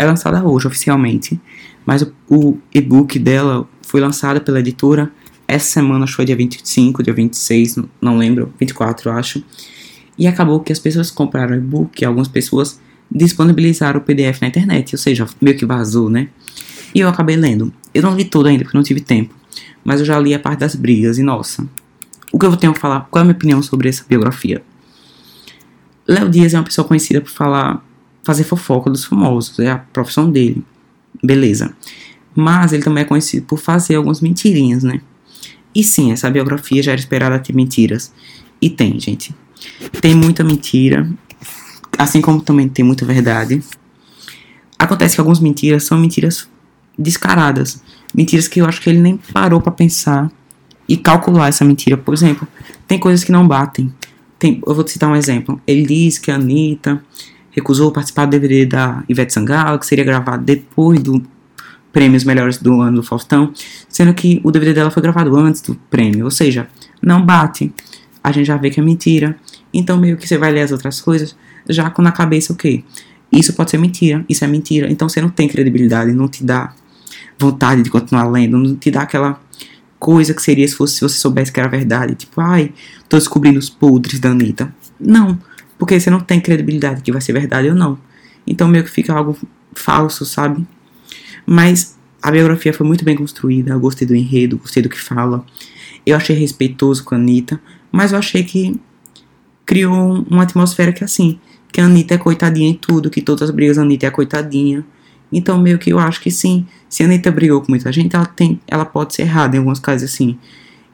é 0.05 0.09
lançada 0.09 0.45
hoje 0.45 0.67
oficialmente, 0.67 1.41
mas 1.85 2.03
o, 2.03 2.13
o 2.29 2.59
e-book 2.73 3.19
dela 3.19 3.69
foi 3.83 4.01
lançado 4.01 4.41
pela 4.41 4.61
editora 4.61 5.11
essa 5.47 5.67
semana, 5.73 6.05
acho 6.05 6.13
que 6.13 6.17
foi 6.17 6.25
dia 6.25 6.37
25, 6.37 7.03
dia 7.03 7.13
26, 7.13 7.79
não 8.01 8.17
lembro, 8.17 8.53
24 8.59 9.11
acho. 9.11 9.45
E 10.19 10.27
acabou 10.27 10.61
que 10.61 10.73
as 10.73 10.79
pessoas 10.79 11.11
compraram 11.11 11.55
o 11.55 11.59
e-book, 11.59 12.05
algumas 12.05 12.29
pessoas 12.29 12.81
disponibilizar 13.11 13.97
o 13.97 14.01
PDF 14.01 14.41
na 14.41 14.49
internet, 14.49 14.95
ou 14.95 14.99
seja, 14.99 15.27
meio 15.41 15.57
que 15.57 15.67
vazou, 15.67 16.09
né? 16.09 16.29
E 16.95 17.01
eu 17.01 17.09
acabei 17.09 17.37
lendo. 17.37 17.73
Eu 17.93 18.03
não 18.03 18.17
li 18.17 18.25
tudo 18.25 18.49
ainda 18.49 18.65
porque 18.65 18.77
não 18.77 18.85
tive 18.85 19.01
tempo, 19.01 19.35
mas 19.85 20.01
eu 20.01 20.07
já 20.07 20.19
li 20.19 20.35
a 20.35 20.39
parte 20.39 20.61
das 20.61 20.75
brigas 20.75 21.19
e 21.19 21.23
nossa, 21.23 21.69
o 22.33 22.39
que 22.39 22.47
eu 22.47 22.57
tenho 22.57 22.73
a 22.73 22.77
falar? 22.77 23.07
Qual 23.11 23.21
é 23.21 23.23
a 23.23 23.25
minha 23.25 23.37
opinião 23.37 23.63
sobre 23.63 23.89
essa 23.89 24.05
biografia? 24.09 24.63
Léo 26.07 26.29
Dias 26.29 26.55
é 26.55 26.59
uma 26.59 26.65
pessoa 26.65 26.87
conhecida 26.87 27.21
por 27.21 27.31
falar, 27.31 27.85
fazer 28.25 28.45
fofoca 28.45 28.91
dos 28.91 29.05
famosos, 29.05 29.59
é 29.59 29.71
a 29.71 29.79
profissão 29.79 30.31
dele, 30.31 30.65
beleza? 31.23 31.77
Mas 32.35 32.73
ele 32.73 32.83
também 32.83 33.03
é 33.03 33.07
conhecido 33.07 33.47
por 33.47 33.59
fazer 33.59 33.95
algumas 33.95 34.21
mentirinhas, 34.21 34.83
né? 34.83 35.01
E 35.75 35.85
sim, 35.85 36.11
essa 36.11 36.31
biografia 36.31 36.83
já 36.83 36.93
era 36.93 37.01
esperada 37.01 37.39
ter 37.39 37.55
mentiras. 37.55 38.13
E 38.61 38.71
tem, 38.71 38.99
gente. 38.99 39.35
Tem 40.01 40.15
muita 40.15 40.43
mentira, 40.43 41.09
assim 41.99 42.21
como 42.21 42.41
também 42.41 42.69
tem 42.69 42.85
muita 42.85 43.05
verdade. 43.05 43.63
Acontece 44.79 45.15
que 45.15 45.21
algumas 45.21 45.41
mentiras 45.41 45.85
são 45.85 45.99
mentiras 45.99 46.49
descaradas, 46.99 47.83
mentiras 48.15 48.49
que 48.49 48.61
eu 48.61 48.67
acho 48.67 48.81
que 48.81 48.89
ele 48.89 49.01
nem 49.01 49.17
parou 49.17 49.61
para 49.61 49.73
pensar 49.73 50.31
e 50.89 50.97
calcular 50.97 51.49
essa 51.49 51.65
mentira. 51.65 51.97
Por 51.97 52.15
exemplo, 52.15 52.47
tem 52.87 52.99
coisas 52.99 53.25
que 53.25 53.33
não 53.33 53.47
batem. 53.47 53.93
Tem, 54.39 54.61
eu 54.67 54.75
vou 54.75 54.85
te 54.85 54.93
citar 54.93 55.11
um 55.11 55.17
exemplo. 55.17 55.61
Ele 55.67 55.83
diz 55.87 56.19
que 56.19 56.31
a 56.31 56.35
Anitta 56.35 57.03
recusou 57.55 57.93
participar 57.93 58.27
do 58.27 58.33
DVD 58.33 58.67
da 58.67 59.05
Ivete 59.09 59.33
Sangalo, 59.33 59.79
que 59.79 59.87
seria 59.87 60.05
gravado 60.05 60.45
depois 60.45 61.01
do 61.03 61.23
Prêmios 61.93 62.25
Melhores 62.25 62.59
do 62.59 62.81
Ano 62.81 62.97
do 62.97 63.03
Faustão, 63.03 63.53
sendo 63.89 64.13
que 64.13 64.41
o 64.43 64.51
DVD 64.51 64.75
dela 64.75 64.91
foi 64.91 65.03
gravado 65.03 65.37
antes 65.37 65.61
do 65.63 65.75
prêmio. 65.89 66.25
Ou 66.25 66.31
seja, 66.31 66.69
não 67.01 67.25
bate. 67.25 67.73
A 68.23 68.33
gente 68.33 68.47
já 68.47 68.57
vê 68.57 68.71
que 68.71 68.81
é 68.81 68.83
mentira. 68.83 69.37
Então, 69.73 69.97
meio 69.97 70.17
que 70.17 70.27
você 70.27 70.37
vai 70.37 70.51
ler 70.51 70.63
as 70.63 70.73
outras 70.73 71.01
coisas, 71.01 71.37
já 71.69 71.89
com 71.91 72.03
na 72.03 72.13
cabeça 72.13 72.53
o 72.53 72.57
quê? 72.57 72.83
Isso 73.31 73.53
pode 73.53 73.71
ser 73.71 73.79
mentira, 73.79 74.25
isso 74.29 74.45
é 74.45 74.49
mentira. 74.49 74.91
Então 74.91 75.09
você 75.09 75.21
não 75.21 75.29
tem 75.29 75.49
credibilidade, 75.49 76.13
não 76.13 76.29
te 76.29 76.45
dá 76.45 76.73
vontade 77.39 77.83
de 77.83 77.91
continuar 77.91 78.29
lendo, 78.29 78.57
não 78.57 78.77
te 78.77 78.91
dá 78.91 79.03
aquela 79.03 79.41
coisa 79.99 80.33
que 80.35 80.43
seria 80.43 80.67
se, 80.69 80.75
fosse, 80.75 80.97
se 80.97 81.01
você 81.01 81.17
soubesse 81.17 81.51
que 81.51 81.59
era 81.59 81.69
verdade. 81.69 82.15
Tipo, 82.15 82.41
ai, 82.41 82.73
tô 83.09 83.17
descobrindo 83.17 83.59
os 83.59 83.69
podres 83.69 84.21
da 84.21 84.31
Anitta. 84.31 84.73
Não, 85.01 85.39
porque 85.79 85.99
você 85.99 86.11
não 86.11 86.21
tem 86.21 86.41
credibilidade 86.41 87.03
que 87.03 87.13
vai 87.13 87.21
ser 87.21 87.33
verdade 87.33 87.69
ou 87.69 87.75
não. 87.75 87.99
Então 88.47 88.69
meio 88.69 88.85
que 88.85 88.91
fica 88.91 89.13
algo 89.13 89.37
falso, 89.75 90.25
sabe? 90.25 90.67
Mas 91.47 91.97
a 92.23 92.31
biografia 92.31 92.73
foi 92.73 92.87
muito 92.87 93.05
bem 93.05 93.17
construída, 93.17 93.73
eu 93.73 93.81
gostei 93.81 94.07
do 94.07 94.15
enredo, 94.15 94.59
gostei 94.59 94.83
do 94.83 94.89
que 94.89 94.99
fala. 94.99 95.45
Eu 96.07 96.17
achei 96.17 96.37
respeitoso 96.37 97.05
com 97.05 97.15
a 97.15 97.19
Anitta, 97.19 97.61
mas 97.91 98.13
eu 98.13 98.19
achei 98.19 98.45
que 98.45 98.81
criou 99.67 100.25
uma 100.31 100.43
atmosfera 100.43 100.93
que 100.93 101.05
assim, 101.05 101.39
que 101.73 101.81
a 101.81 101.87
Anitta 101.87 102.15
é 102.15 102.19
coitadinha 102.19 102.69
em 102.69 102.75
tudo, 102.75 103.11
que 103.11 103.21
todas 103.21 103.49
as 103.49 103.55
brigas 103.55 103.79
a 103.79 103.83
Anitta 103.83 104.07
é 104.07 104.11
coitadinha. 104.11 104.85
Então, 105.33 105.59
meio 105.59 105.79
que 105.79 105.93
eu 105.93 105.99
acho 105.99 106.21
que 106.21 106.31
sim, 106.31 106.67
se 106.89 107.03
a 107.03 107.07
Anitta 107.07 107.31
brigou 107.31 107.61
com 107.61 107.73
muita 107.73 107.91
gente, 107.91 108.15
ela, 108.15 108.27
tem, 108.27 108.61
ela 108.69 108.85
pode 108.85 109.15
ser 109.15 109.23
errada 109.23 109.57
em 109.57 109.59
alguns 109.59 109.81
casos 109.81 110.13
assim. 110.13 110.39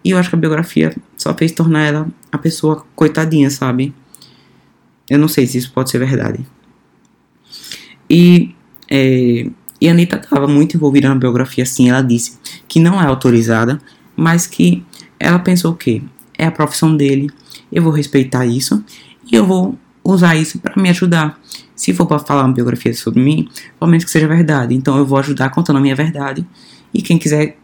E 0.03 0.11
eu 0.11 0.19
acho 0.19 0.31
que 0.31 0.37
a 0.37 0.39
biografia 0.39 0.97
só 1.17 1.35
fez 1.35 1.53
tornar 1.53 1.83
ela 1.83 2.09
a 2.33 2.39
pessoa 2.39 2.87
coitadinha, 2.97 3.51
sabe? 3.51 3.93
Eu 5.11 5.19
não 5.19 5.29
sei 5.29 5.47
se 5.47 5.59
isso 5.59 5.73
pode 5.73 5.91
ser 5.91 5.99
verdade. 5.99 6.47
E, 8.09 8.55
é, 8.89 9.51
e 9.81 9.89
a 9.89 9.91
Anitta 9.91 10.17
estava 10.17 10.47
muito 10.47 10.77
envolvida 10.77 11.09
na 11.09 11.17
biografia, 11.17 11.65
assim. 11.65 11.91
Ela 11.91 12.01
disse 12.01 12.39
que 12.69 12.79
não 12.79 13.03
é 13.03 13.07
autorizada, 13.07 13.81
mas 14.17 14.47
que 14.47 14.85
ela 15.19 15.41
pensou 15.41 15.73
o 15.73 15.77
quê? 15.77 16.01
É 16.39 16.47
a 16.47 16.51
profissão 16.51 16.97
dele, 16.97 17.29
eu 17.71 17.83
vou 17.83 17.93
respeitar 17.93 18.47
isso 18.47 18.83
e 19.31 19.35
eu 19.35 19.45
vou 19.45 19.77
usar 20.03 20.37
isso 20.37 20.59
para 20.59 20.81
me 20.81 20.89
ajudar. 20.89 21.39
Se 21.75 21.93
for 21.93 22.07
para 22.07 22.19
falar 22.19 22.45
uma 22.45 22.55
biografia 22.55 22.93
sobre 22.95 23.23
mim, 23.23 23.49
pelo 23.79 23.91
menos 23.91 24.05
que 24.05 24.11
seja 24.11 24.29
verdade. 24.29 24.75
Então 24.75 24.97
eu 24.97 25.05
vou 25.05 25.19
ajudar 25.19 25.51
contando 25.51 25.77
a 25.77 25.81
minha 25.81 25.95
verdade. 25.95 26.47
E 26.93 27.03
quem 27.03 27.19
quiser 27.19 27.59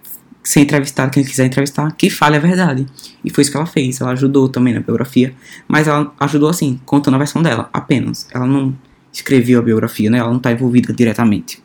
ser 0.47 0.61
entrevistado, 0.61 1.11
quem 1.11 1.25
quiser 1.25 1.45
entrevistar, 1.45 1.91
que 1.97 2.09
fale 2.09 2.37
a 2.37 2.39
verdade. 2.39 2.87
E 3.25 3.31
foi 3.31 3.43
isso 3.43 3.51
que 3.51 3.57
ela 3.57 3.67
fez. 3.67 4.01
Ela 4.01 4.13
ajudou 4.13 4.49
também 4.49 4.73
na 4.73 4.79
biografia. 4.79 5.35
Mas 5.67 5.89
ela 5.89 6.15
ajudou 6.21 6.49
assim, 6.49 6.81
contando 6.87 7.15
a 7.15 7.19
versão 7.19 7.43
dela, 7.43 7.69
apenas. 7.73 8.29
Ela 8.33 8.47
não 8.47 8.73
escreveu 9.13 9.59
a 9.59 9.63
biografia, 9.63 10.09
né? 10.09 10.19
Ela 10.19 10.31
não 10.31 10.37
está 10.37 10.53
envolvida 10.53 10.93
diretamente. 10.93 11.61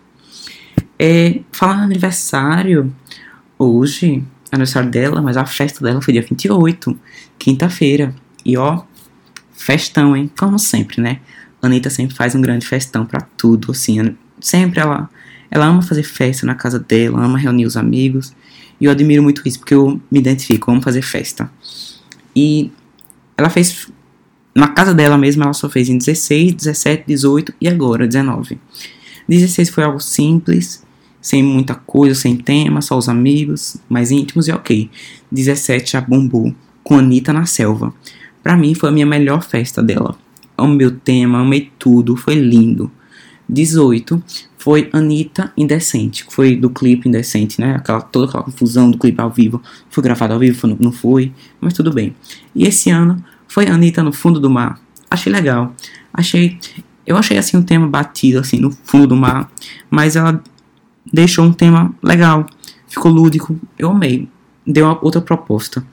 É, 0.98 1.42
falando 1.52 1.84
aniversário, 1.84 2.92
hoje, 3.56 4.24
aniversário 4.52 4.90
dela, 4.90 5.22
mas 5.22 5.38
a 5.38 5.46
festa 5.46 5.84
dela 5.84 6.02
foi 6.02 6.14
dia 6.14 6.24
28, 6.24 7.00
quinta-feira. 7.38 8.16
E 8.44 8.58
ó, 8.58 8.82
festão, 9.54 10.18
hein? 10.18 10.32
Como 10.36 10.58
sempre, 10.58 11.00
né? 11.00 11.20
A 11.62 11.68
Anitta 11.68 11.92
sempre 11.92 12.16
faz 12.16 12.34
um 12.34 12.42
grande 12.42 12.66
festão 12.66 13.06
para 13.06 13.22
tudo, 13.38 13.74
assim. 13.74 14.18
Sempre 14.40 14.80
ela, 14.80 15.08
ela 15.52 15.68
ama 15.68 15.84
fazer 15.84 16.02
festa 16.02 16.48
na 16.48 16.56
casa 16.56 16.80
dela, 16.80 17.24
ama 17.24 17.38
reunir 17.38 17.68
os 17.68 17.78
amigos. 17.78 18.34
E 18.82 18.86
eu 18.86 18.92
admiro 18.92 19.22
muito 19.22 19.48
isso, 19.48 19.60
porque 19.60 19.76
eu 19.76 20.02
me 20.12 20.20
identifico, 20.20 20.72
amo 20.72 20.82
fazer 20.82 21.04
festa. 21.04 21.52
E 22.36 22.72
ela 23.38 23.50
fez 23.50 23.88
na 24.56 24.68
casa 24.68 24.92
dela 24.92 25.20
mesma, 25.20 25.46
ela 25.46 25.54
só 25.54 25.70
fez 25.70 25.88
em 25.88 26.00
16, 26.00 26.54
17, 26.56 27.04
18 27.08 27.54
e 27.62 27.68
agora 27.68 28.08
19. 28.08 28.60
16 29.30 29.70
foi 29.70 29.84
algo 29.84 30.00
simples, 30.00 30.84
sem 31.22 31.44
muita 31.44 31.76
coisa, 31.76 32.16
sem 32.16 32.36
tema, 32.36 32.82
só 32.82 32.98
os 32.98 33.08
amigos 33.08 33.78
mais 33.88 34.10
íntimos 34.10 34.48
e 34.48 34.52
ok. 34.52 34.90
17 35.32 35.92
já 35.92 36.02
bombou 36.02 36.54
com 36.84 36.98
Anitta 36.98 37.32
na 37.32 37.46
selva. 37.46 37.94
Pra 38.42 38.58
mim 38.58 38.74
foi 38.74 38.90
a 38.90 38.92
minha 38.92 39.06
melhor 39.06 39.44
festa 39.44 39.84
dela. 39.84 40.18
Amo 40.58 40.74
meu 40.74 40.92
tema, 40.92 41.40
amei 41.40 41.72
tudo, 41.78 42.18
foi 42.18 42.34
lindo. 42.34 42.92
18 43.52 44.24
foi 44.58 44.90
Anitta 44.94 45.52
Indecente, 45.58 46.26
que 46.26 46.34
foi 46.34 46.56
do 46.56 46.70
clipe 46.70 47.10
Indecente, 47.10 47.60
né? 47.60 47.76
Aquela, 47.76 48.00
toda 48.00 48.28
aquela 48.28 48.44
confusão 48.44 48.90
do 48.90 48.98
clipe 48.98 49.20
ao 49.20 49.30
vivo. 49.30 49.62
Foi 49.90 50.04
gravado 50.04 50.34
ao 50.34 50.40
vivo, 50.40 50.58
foi, 50.58 50.78
não 50.80 50.92
foi, 50.92 51.34
mas 51.60 51.74
tudo 51.74 51.92
bem. 51.92 52.16
E 52.56 52.64
esse 52.64 52.90
ano 52.90 53.24
foi 53.48 53.68
Anitta 53.68 54.02
no 54.02 54.14
fundo 54.14 54.40
do 54.40 54.50
mar. 54.50 54.80
Achei 55.10 55.32
legal. 55.32 55.76
Achei. 56.14 56.58
Eu 57.06 57.18
achei 57.18 57.38
assim 57.38 57.58
um 57.58 57.64
tema 57.64 57.88
batido, 57.88 58.40
assim, 58.40 58.58
no 58.58 58.72
fundo 58.72 59.08
do 59.08 59.16
mar. 59.16 59.52
Mas 59.90 60.16
ela 60.16 60.42
deixou 61.12 61.44
um 61.46 61.52
tema 61.52 61.94
legal. 62.02 62.46
Ficou 62.88 63.12
lúdico. 63.12 63.60
Eu 63.78 63.90
amei. 63.92 64.30
Deu 64.66 64.86
uma 64.86 64.98
outra 65.04 65.20
proposta. 65.20 65.86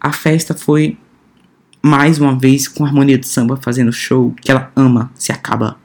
A 0.00 0.12
festa 0.12 0.54
foi 0.54 0.98
mais 1.80 2.18
uma 2.18 2.38
vez 2.38 2.68
com 2.68 2.84
harmonia 2.84 3.18
de 3.18 3.26
samba 3.26 3.56
fazendo 3.56 3.92
show 3.92 4.34
que 4.40 4.50
ela 4.50 4.70
ama, 4.76 5.10
se 5.14 5.32
acaba. 5.32 5.76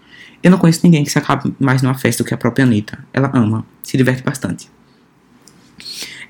Eu 0.48 0.52
não 0.52 0.58
conheço 0.58 0.80
ninguém 0.82 1.04
que 1.04 1.12
se 1.12 1.18
acabe 1.18 1.54
mais 1.60 1.82
numa 1.82 1.94
festa 1.94 2.24
do 2.24 2.26
que 2.26 2.34
a 2.34 2.38
própria 2.38 2.64
Anitta. 2.64 2.98
Ela 3.12 3.30
ama, 3.34 3.66
se 3.84 3.98
diverte 3.98 4.24
bastante. 4.24 4.72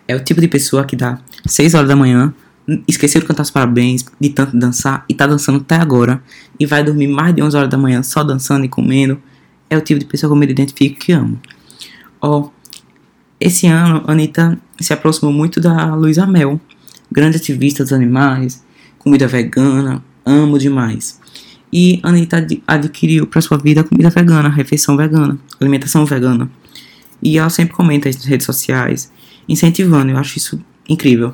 É 0.08 0.16
o 0.16 0.24
tipo 0.24 0.42
de 0.42 0.48
pessoa 0.48 0.84
que 0.84 0.96
dá 0.96 1.20
6 1.46 1.76
horas 1.76 1.88
da 1.88 1.96
manhã, 1.96 2.34
esqueceu 2.88 3.22
de 3.22 3.28
cantar 3.28 3.44
os 3.44 3.52
parabéns, 3.52 4.04
de 4.20 4.30
tanto 4.30 4.58
dançar, 4.58 5.06
e 5.08 5.14
tá 5.14 5.28
dançando 5.28 5.60
até 5.60 5.76
agora, 5.76 6.20
e 6.60 6.66
vai 6.66 6.84
dormir 6.84 7.08
mais 7.08 7.36
de 7.36 7.44
11 7.44 7.58
horas 7.58 7.70
da 7.70 7.78
manhã 7.78 8.02
só 8.02 8.24
dançando 8.24 8.66
e 8.66 8.68
comendo. 8.68 9.22
É 9.70 9.78
o 9.78 9.82
tipo 9.82 10.00
de 10.00 10.08
pessoa 10.08 10.32
que 10.32 10.34
eu 10.34 10.40
me 10.40 10.48
identifico 10.48 11.00
que 11.00 11.12
amo. 11.12 11.40
Ó, 12.20 12.50
esse 13.40 13.68
ano, 13.68 14.04
a 14.08 14.14
Anitta 14.14 14.60
se 14.82 14.94
aproximou 14.94 15.32
muito 15.32 15.62
da 15.62 15.94
Luísa 15.94 16.26
Mel, 16.26 16.60
grande 17.12 17.38
ativista 17.38 17.84
dos 17.84 17.94
animais, 17.94 18.66
comida 18.98 19.28
vegana, 19.28 20.04
amo 20.26 20.58
demais. 20.58 21.20
E 21.72 22.00
Anitta 22.02 22.38
ad 22.38 22.64
adquiriu 22.66 23.28
para 23.28 23.42
sua 23.42 23.58
vida 23.58 23.84
comida 23.84 24.10
vegana, 24.10 24.50
refeição 24.50 24.96
vegana, 24.96 25.38
alimentação 25.60 26.06
vegana. 26.06 26.50
E 27.22 27.38
ela 27.38 27.50
sempre 27.50 27.74
comenta 27.76 28.08
nas 28.08 28.24
redes 28.26 28.46
sociais, 28.46 29.12
incentivando, 29.50 30.12
eu 30.12 30.18
acho 30.18 30.38
isso 30.38 30.60
incrível. 30.88 31.34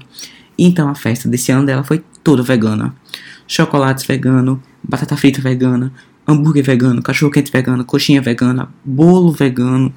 Então 0.57 0.89
a 0.89 0.95
festa 0.95 1.27
desse 1.29 1.51
ano 1.51 1.65
dela 1.65 1.83
foi 1.83 2.03
toda 2.23 2.41
vegana. 2.41 2.95
Chocolates 3.47 4.05
vegano, 4.05 4.61
batata 4.83 5.17
frita 5.17 5.41
vegana, 5.41 5.93
hambúrguer 6.27 6.63
vegano, 6.63 7.01
cachorro 7.01 7.31
quente 7.31 7.51
vegano, 7.51 7.83
coxinha 7.83 8.21
vegana, 8.21 8.69
bolo 8.83 9.31
vegano. 9.31 9.93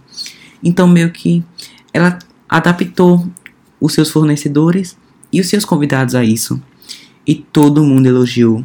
Então 0.62 0.88
meio 0.88 1.10
que 1.10 1.44
ela 1.92 2.18
adaptou 2.48 3.30
os 3.80 3.94
seus 3.94 4.10
fornecedores 4.10 4.96
e 5.32 5.40
os 5.40 5.48
seus 5.48 5.64
convidados 5.64 6.14
a 6.14 6.24
isso. 6.24 6.60
E 7.26 7.34
todo 7.34 7.84
mundo 7.84 8.06
elogiou. 8.06 8.64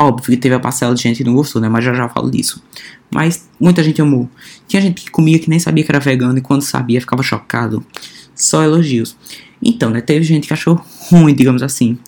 Óbvio 0.00 0.30
que 0.30 0.36
teve 0.36 0.54
a 0.54 0.60
parcela 0.60 0.94
de 0.94 1.02
gente 1.02 1.16
que 1.16 1.24
não 1.24 1.34
gostou, 1.34 1.60
né? 1.60 1.68
Mas 1.68 1.84
já 1.84 1.92
já 1.92 2.08
falo 2.08 2.30
disso. 2.30 2.62
Mas 3.12 3.48
muita 3.58 3.82
gente 3.82 4.00
amou. 4.00 4.30
Tinha 4.68 4.80
gente 4.80 5.02
que 5.02 5.10
comia 5.10 5.40
que 5.40 5.50
nem 5.50 5.58
sabia 5.58 5.82
que 5.82 5.90
era 5.90 5.98
vegano 5.98 6.38
e 6.38 6.40
quando 6.40 6.62
sabia 6.62 7.00
ficava 7.00 7.22
chocado. 7.22 7.84
Só 8.32 8.62
elogios. 8.62 9.16
Então, 9.60 9.90
né? 9.90 10.00
Teve 10.00 10.24
gente 10.24 10.46
que 10.46 10.52
achou 10.52 10.80
ruim, 11.10 11.34
digamos 11.34 11.64
assim. 11.64 11.98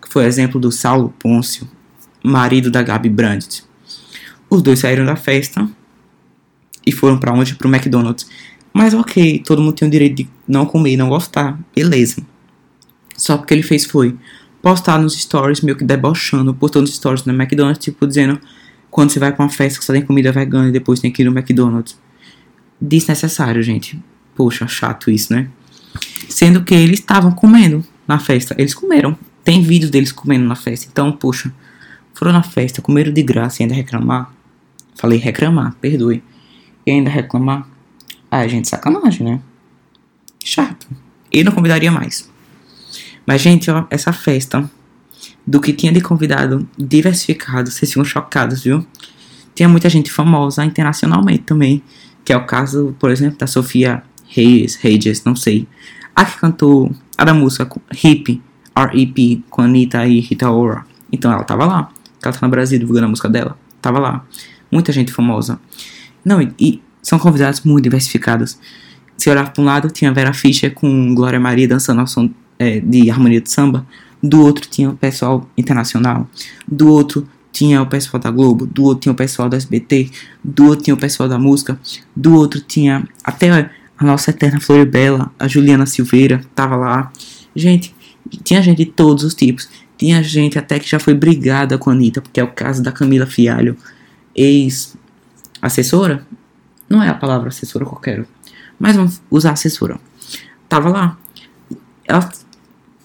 Que 0.00 0.08
foi 0.08 0.24
o 0.24 0.26
exemplo 0.28 0.60
do 0.60 0.70
Saulo 0.70 1.12
Pôncio, 1.18 1.68
marido 2.22 2.70
da 2.70 2.82
Gabi 2.82 3.08
Brandt. 3.08 3.64
Os 4.48 4.62
dois 4.62 4.78
saíram 4.78 5.04
da 5.04 5.16
festa 5.16 5.68
e 6.86 6.92
foram 6.92 7.18
para 7.18 7.32
onde? 7.32 7.56
Pro 7.56 7.68
McDonald's. 7.68 8.28
Mas 8.72 8.94
ok, 8.94 9.42
todo 9.44 9.60
mundo 9.60 9.74
tem 9.74 9.88
o 9.88 9.90
direito 9.90 10.16
de 10.16 10.28
não 10.46 10.64
comer 10.64 10.92
e 10.92 10.96
não 10.96 11.08
gostar, 11.08 11.58
beleza. 11.74 12.22
Só 13.16 13.36
porque 13.36 13.52
ele 13.52 13.62
fez 13.62 13.84
foi 13.84 14.16
postar 14.62 14.98
nos 14.98 15.18
stories, 15.20 15.60
meio 15.60 15.76
que 15.76 15.84
debochando, 15.84 16.54
postando 16.54 16.86
stories 16.86 17.24
no 17.24 17.32
McDonald's, 17.32 17.82
tipo, 17.82 18.06
dizendo 18.06 18.40
quando 18.90 19.10
você 19.10 19.18
vai 19.18 19.32
pra 19.32 19.44
uma 19.44 19.50
festa 19.50 19.78
que 19.78 19.84
só 19.84 19.92
tem 19.92 20.02
comida 20.02 20.32
vegana 20.32 20.68
e 20.68 20.72
depois 20.72 21.00
tem 21.00 21.10
que 21.10 21.22
ir 21.22 21.24
no 21.24 21.36
McDonald's. 21.36 21.98
Desnecessário, 22.80 23.62
gente. 23.62 24.02
Poxa, 24.34 24.66
chato 24.66 25.10
isso, 25.10 25.32
né? 25.32 25.48
Sendo 26.28 26.64
que 26.64 26.74
eles 26.74 27.00
estavam 27.00 27.32
comendo 27.32 27.84
na 28.06 28.18
festa. 28.18 28.54
Eles 28.58 28.74
comeram. 28.74 29.16
Tem 29.44 29.62
vídeos 29.62 29.90
deles 29.90 30.12
comendo 30.12 30.44
na 30.46 30.56
festa. 30.56 30.88
Então, 30.90 31.12
poxa, 31.12 31.52
foram 32.14 32.32
na 32.32 32.42
festa, 32.42 32.82
comeram 32.82 33.12
de 33.12 33.22
graça 33.22 33.62
e 33.62 33.64
ainda 33.64 33.74
reclamar. 33.74 34.32
Falei 34.94 35.18
reclamar, 35.18 35.74
perdoe. 35.80 36.22
E 36.86 36.90
ainda 36.90 37.10
reclamar. 37.10 37.66
Ah, 38.30 38.46
gente, 38.46 38.68
sacanagem, 38.68 39.26
né? 39.26 39.40
Chato. 40.44 40.86
Eu 41.32 41.44
não 41.44 41.52
convidaria 41.52 41.90
mais. 41.90 42.29
Mas, 43.26 43.40
gente, 43.40 43.70
ó, 43.70 43.84
essa 43.90 44.12
festa 44.12 44.68
do 45.46 45.60
que 45.60 45.72
tinha 45.72 45.92
de 45.92 46.00
convidado 46.00 46.68
diversificado, 46.78 47.70
vocês 47.70 47.90
ficam 47.90 48.04
chocados, 48.04 48.62
viu? 48.62 48.86
Tinha 49.54 49.68
muita 49.68 49.88
gente 49.88 50.10
famosa 50.10 50.64
internacionalmente 50.64 51.40
também, 51.40 51.82
que 52.24 52.32
é 52.32 52.36
o 52.36 52.46
caso, 52.46 52.94
por 52.98 53.10
exemplo, 53.10 53.38
da 53.38 53.46
Sofia 53.46 54.02
Reyes, 54.28 54.76
Reyes, 54.76 55.24
não 55.24 55.34
sei. 55.34 55.66
A 56.14 56.24
que 56.24 56.38
cantou 56.38 56.94
a 57.18 57.24
da 57.24 57.34
música 57.34 57.68
Hip, 58.02 58.40
R.E.P., 58.74 59.42
com 59.50 59.62
Anitta 59.62 60.06
e 60.06 60.20
Rita 60.20 60.50
Ora. 60.50 60.84
Então 61.12 61.32
ela 61.32 61.44
tava 61.44 61.66
lá. 61.66 61.90
Ela 62.22 62.32
tá 62.32 62.38
no 62.42 62.50
Brasil 62.50 62.78
divulgando 62.78 63.06
a 63.06 63.08
música 63.10 63.28
dela. 63.28 63.58
Tava 63.82 63.98
lá. 63.98 64.24
Muita 64.70 64.92
gente 64.92 65.12
famosa. 65.12 65.60
Não, 66.24 66.40
e, 66.40 66.52
e 66.58 66.82
são 67.02 67.18
convidados 67.18 67.62
muito 67.62 67.84
diversificados. 67.84 68.58
Se 69.16 69.28
olhar 69.28 69.52
para 69.52 69.62
um 69.62 69.64
lado, 69.64 69.90
tinha 69.90 70.12
Vera 70.12 70.32
Fischer 70.32 70.72
com 70.72 71.14
Glória 71.14 71.40
Maria 71.40 71.68
dançando 71.68 72.00
ao 72.00 72.06
som 72.06 72.30
é, 72.60 72.78
de 72.78 73.10
harmonia 73.10 73.40
de 73.40 73.50
samba. 73.50 73.84
Do 74.22 74.42
outro 74.42 74.68
tinha 74.68 74.90
o 74.90 74.96
pessoal 74.96 75.48
internacional. 75.56 76.28
Do 76.68 76.88
outro 76.88 77.26
tinha 77.50 77.82
o 77.82 77.86
pessoal 77.86 78.22
da 78.22 78.30
Globo. 78.30 78.66
Do 78.66 78.84
outro 78.84 79.00
tinha 79.00 79.12
o 79.12 79.16
pessoal 79.16 79.48
da 79.48 79.56
SBT. 79.56 80.10
Do 80.44 80.66
outro 80.66 80.84
tinha 80.84 80.94
o 80.94 80.98
pessoal 80.98 81.28
da 81.28 81.38
música. 81.38 81.80
Do 82.14 82.34
outro 82.34 82.60
tinha 82.60 83.08
até 83.24 83.70
a 83.98 84.04
nossa 84.04 84.30
eterna 84.30 84.60
Floribela, 84.60 85.32
a 85.38 85.48
Juliana 85.48 85.86
Silveira, 85.86 86.44
tava 86.54 86.76
lá. 86.76 87.10
Gente, 87.56 87.94
tinha 88.44 88.62
gente 88.62 88.78
de 88.78 88.86
todos 88.86 89.24
os 89.24 89.34
tipos. 89.34 89.68
Tinha 89.96 90.22
gente 90.22 90.58
até 90.58 90.78
que 90.78 90.88
já 90.88 90.98
foi 90.98 91.14
brigada 91.14 91.76
com 91.76 91.90
a 91.90 91.92
Anitta, 91.92 92.20
porque 92.20 92.38
é 92.40 92.44
o 92.44 92.48
caso 92.48 92.82
da 92.82 92.92
Camila 92.92 93.26
Fialho, 93.26 93.76
ex-assessora 94.34 96.26
não 96.90 97.00
é 97.00 97.08
a 97.08 97.14
palavra 97.14 97.48
assessora 97.50 97.84
qualquer. 97.84 98.26
Mas 98.76 98.96
vamos 98.96 99.22
usar 99.30 99.52
assessora. 99.52 100.00
Tava 100.68 100.88
lá. 100.88 101.16
Elas 102.04 102.39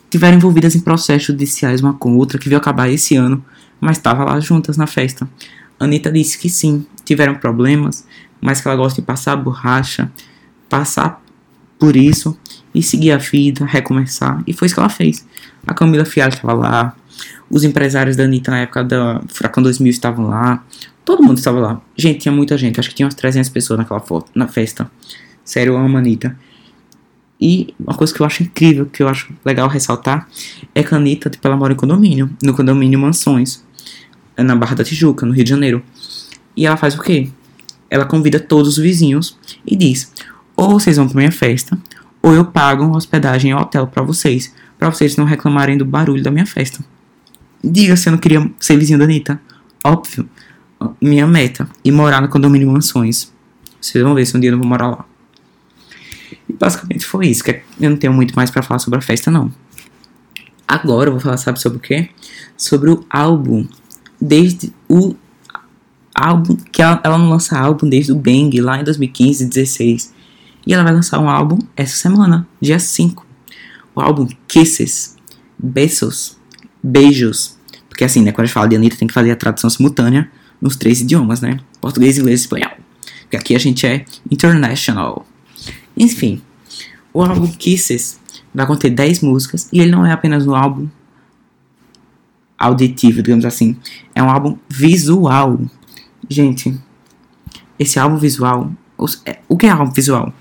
tiveram 0.09 0.37
envolvidas 0.37 0.75
em 0.75 0.79
processos 0.79 1.27
judiciais 1.27 1.81
uma 1.81 1.93
com 1.93 2.15
outra 2.17 2.37
que 2.37 2.47
veio 2.47 2.59
acabar 2.59 2.89
esse 2.89 3.15
ano, 3.15 3.43
mas 3.79 3.97
tava 3.97 4.23
lá 4.23 4.39
juntas 4.39 4.77
na 4.77 4.87
festa. 4.87 5.27
Anitta 5.79 6.11
disse 6.11 6.37
que 6.37 6.49
sim, 6.49 6.85
tiveram 7.03 7.35
problemas, 7.35 8.05
mas 8.39 8.61
que 8.61 8.67
ela 8.67 8.77
gosta 8.77 9.01
de 9.01 9.05
passar 9.05 9.35
borracha, 9.35 10.11
passar 10.69 11.21
por 11.77 11.95
isso 11.95 12.37
e 12.73 12.81
seguir 12.81 13.11
a 13.11 13.17
vida, 13.17 13.65
recomeçar. 13.65 14.41
E 14.47 14.53
foi 14.53 14.67
isso 14.67 14.75
que 14.75 14.79
ela 14.79 14.89
fez. 14.89 15.25
A 15.67 15.73
Camila 15.73 16.05
Fialho 16.05 16.33
estava 16.33 16.53
lá, 16.53 16.95
os 17.49 17.63
empresários 17.63 18.15
da 18.15 18.23
Anitta 18.23 18.51
na 18.51 18.59
época 18.59 18.83
da 18.83 19.21
Furacão 19.27 19.61
2000 19.61 19.89
estavam 19.89 20.27
lá, 20.27 20.63
Todo 21.05 21.21
mundo 21.21 21.37
estava 21.37 21.59
lá. 21.59 21.81
Gente, 21.95 22.21
tinha 22.21 22.31
muita 22.31 22.57
gente. 22.57 22.79
Acho 22.79 22.89
que 22.89 22.95
tinha 22.95 23.05
umas 23.05 23.13
300 23.13 23.51
pessoas 23.51 23.77
naquela 23.77 23.99
foto, 23.99 24.31
na 24.33 24.47
festa. 24.47 24.89
Sério, 25.43 25.73
eu 25.73 25.77
amo 25.77 25.95
a 25.95 25.99
Anitta. 25.99 26.35
E 27.39 27.73
uma 27.79 27.93
coisa 27.93 28.13
que 28.13 28.21
eu 28.21 28.25
acho 28.25 28.43
incrível, 28.43 28.85
que 28.85 29.03
eu 29.03 29.07
acho 29.07 29.33
legal 29.43 29.67
ressaltar, 29.67 30.27
é 30.73 30.81
que 30.83 30.93
a 30.93 30.97
Anitta, 30.97 31.29
tipo, 31.29 31.45
ela 31.47 31.57
mora 31.57 31.73
em 31.73 31.75
condomínio. 31.75 32.29
No 32.41 32.53
condomínio 32.53 32.99
Mansões. 32.99 33.63
Na 34.37 34.55
Barra 34.55 34.75
da 34.75 34.83
Tijuca, 34.83 35.25
no 35.25 35.33
Rio 35.33 35.43
de 35.43 35.49
Janeiro. 35.49 35.83
E 36.55 36.65
ela 36.65 36.77
faz 36.77 36.95
o 36.95 37.01
quê? 37.01 37.29
Ela 37.89 38.05
convida 38.05 38.39
todos 38.39 38.77
os 38.77 38.77
vizinhos 38.77 39.37
e 39.65 39.75
diz: 39.75 40.11
ou 40.55 40.69
vocês 40.69 40.97
vão 40.97 41.07
pra 41.07 41.17
minha 41.17 41.31
festa, 41.31 41.77
ou 42.21 42.33
eu 42.33 42.45
pago 42.45 42.95
hospedagem 42.95 43.51
em 43.51 43.53
hotel 43.53 43.87
para 43.87 44.01
vocês, 44.03 44.53
para 44.77 44.89
vocês 44.89 45.15
não 45.15 45.25
reclamarem 45.25 45.77
do 45.77 45.85
barulho 45.85 46.23
da 46.23 46.31
minha 46.31 46.45
festa. 46.45 46.83
Diga 47.63 47.95
se 47.95 48.09
eu 48.09 48.11
não 48.11 48.19
queria 48.19 48.49
ser 48.59 48.77
vizinho 48.77 48.99
da 48.99 49.05
Anitta. 49.05 49.39
Óbvio 49.83 50.27
minha 51.01 51.25
meta 51.25 51.67
e 51.83 51.91
morar 51.91 52.21
no 52.21 52.29
condomínio 52.29 52.71
Mansões. 52.71 53.31
Vocês 53.79 54.03
vão 54.03 54.13
ver 54.13 54.25
se 54.25 54.35
um 54.35 54.39
dia 54.39 54.49
eu 54.49 54.53
não 54.53 54.59
vou 54.59 54.67
morar 54.67 54.87
lá. 54.87 55.05
E 56.55 56.57
basicamente 56.57 57.05
foi 57.05 57.27
isso. 57.27 57.43
Que 57.43 57.61
eu 57.79 57.89
não 57.89 57.97
tenho 57.97 58.13
muito 58.13 58.33
mais 58.33 58.49
para 58.49 58.63
falar 58.63 58.79
sobre 58.79 58.99
a 58.99 59.01
festa, 59.01 59.29
não. 59.29 59.51
Agora 60.65 61.09
eu 61.09 61.11
vou 61.11 61.19
falar, 61.19 61.37
sabe 61.37 61.59
sobre 61.59 61.77
o 61.77 61.81
quê? 61.81 62.09
Sobre 62.57 62.89
o 62.89 63.05
álbum. 63.09 63.67
Desde 64.19 64.73
o 64.89 65.15
álbum. 66.15 66.55
Que 66.71 66.81
ela, 66.81 67.01
ela 67.03 67.17
não 67.17 67.29
lança 67.29 67.59
álbum 67.59 67.89
desde 67.89 68.13
o 68.13 68.15
Bang, 68.15 68.59
lá 68.61 68.79
em 68.79 68.83
2015, 68.85 69.45
16. 69.45 70.13
E 70.65 70.73
ela 70.73 70.83
vai 70.83 70.93
lançar 70.93 71.19
um 71.19 71.29
álbum 71.29 71.59
essa 71.75 71.95
semana, 71.95 72.47
dia 72.59 72.79
5. 72.79 73.25
O 73.93 74.01
álbum 74.01 74.27
Kisses. 74.47 75.15
Beijos. 75.59 76.37
Beijos. 76.81 77.57
Porque 77.89 78.03
assim, 78.03 78.21
né? 78.21 78.31
Quando 78.31 78.43
a 78.43 78.45
gente 78.45 78.53
fala 78.53 78.67
de 78.67 78.75
Anitta, 78.75 78.97
tem 78.97 79.07
que 79.07 79.13
fazer 79.13 79.31
a 79.31 79.35
tradução 79.35 79.69
simultânea 79.69 80.29
nos 80.59 80.75
três 80.75 81.01
idiomas, 81.01 81.41
né? 81.41 81.59
Português, 81.79 82.17
inglês 82.17 82.41
e 82.41 82.43
espanhol. 82.43 82.71
Porque 83.21 83.37
aqui 83.37 83.55
a 83.55 83.59
gente 83.59 83.85
é 83.85 84.05
international. 84.31 85.25
Enfim, 85.97 86.41
o 87.13 87.21
álbum 87.21 87.47
Kisses 87.47 88.19
vai 88.53 88.65
conter 88.65 88.89
10 88.89 89.21
músicas 89.21 89.69
e 89.71 89.79
ele 89.79 89.91
não 89.91 90.05
é 90.05 90.11
apenas 90.11 90.45
um 90.45 90.55
álbum 90.55 90.87
auditivo, 92.57 93.21
digamos 93.21 93.45
assim. 93.45 93.77
É 94.13 94.21
um 94.21 94.29
álbum 94.29 94.57
visual. 94.69 95.59
Gente, 96.29 96.77
esse 97.77 97.99
álbum 97.99 98.17
visual. 98.17 98.71
É, 99.25 99.39
o 99.47 99.57
que 99.57 99.65
é 99.65 99.69
álbum 99.69 99.91
visual? 99.91 100.33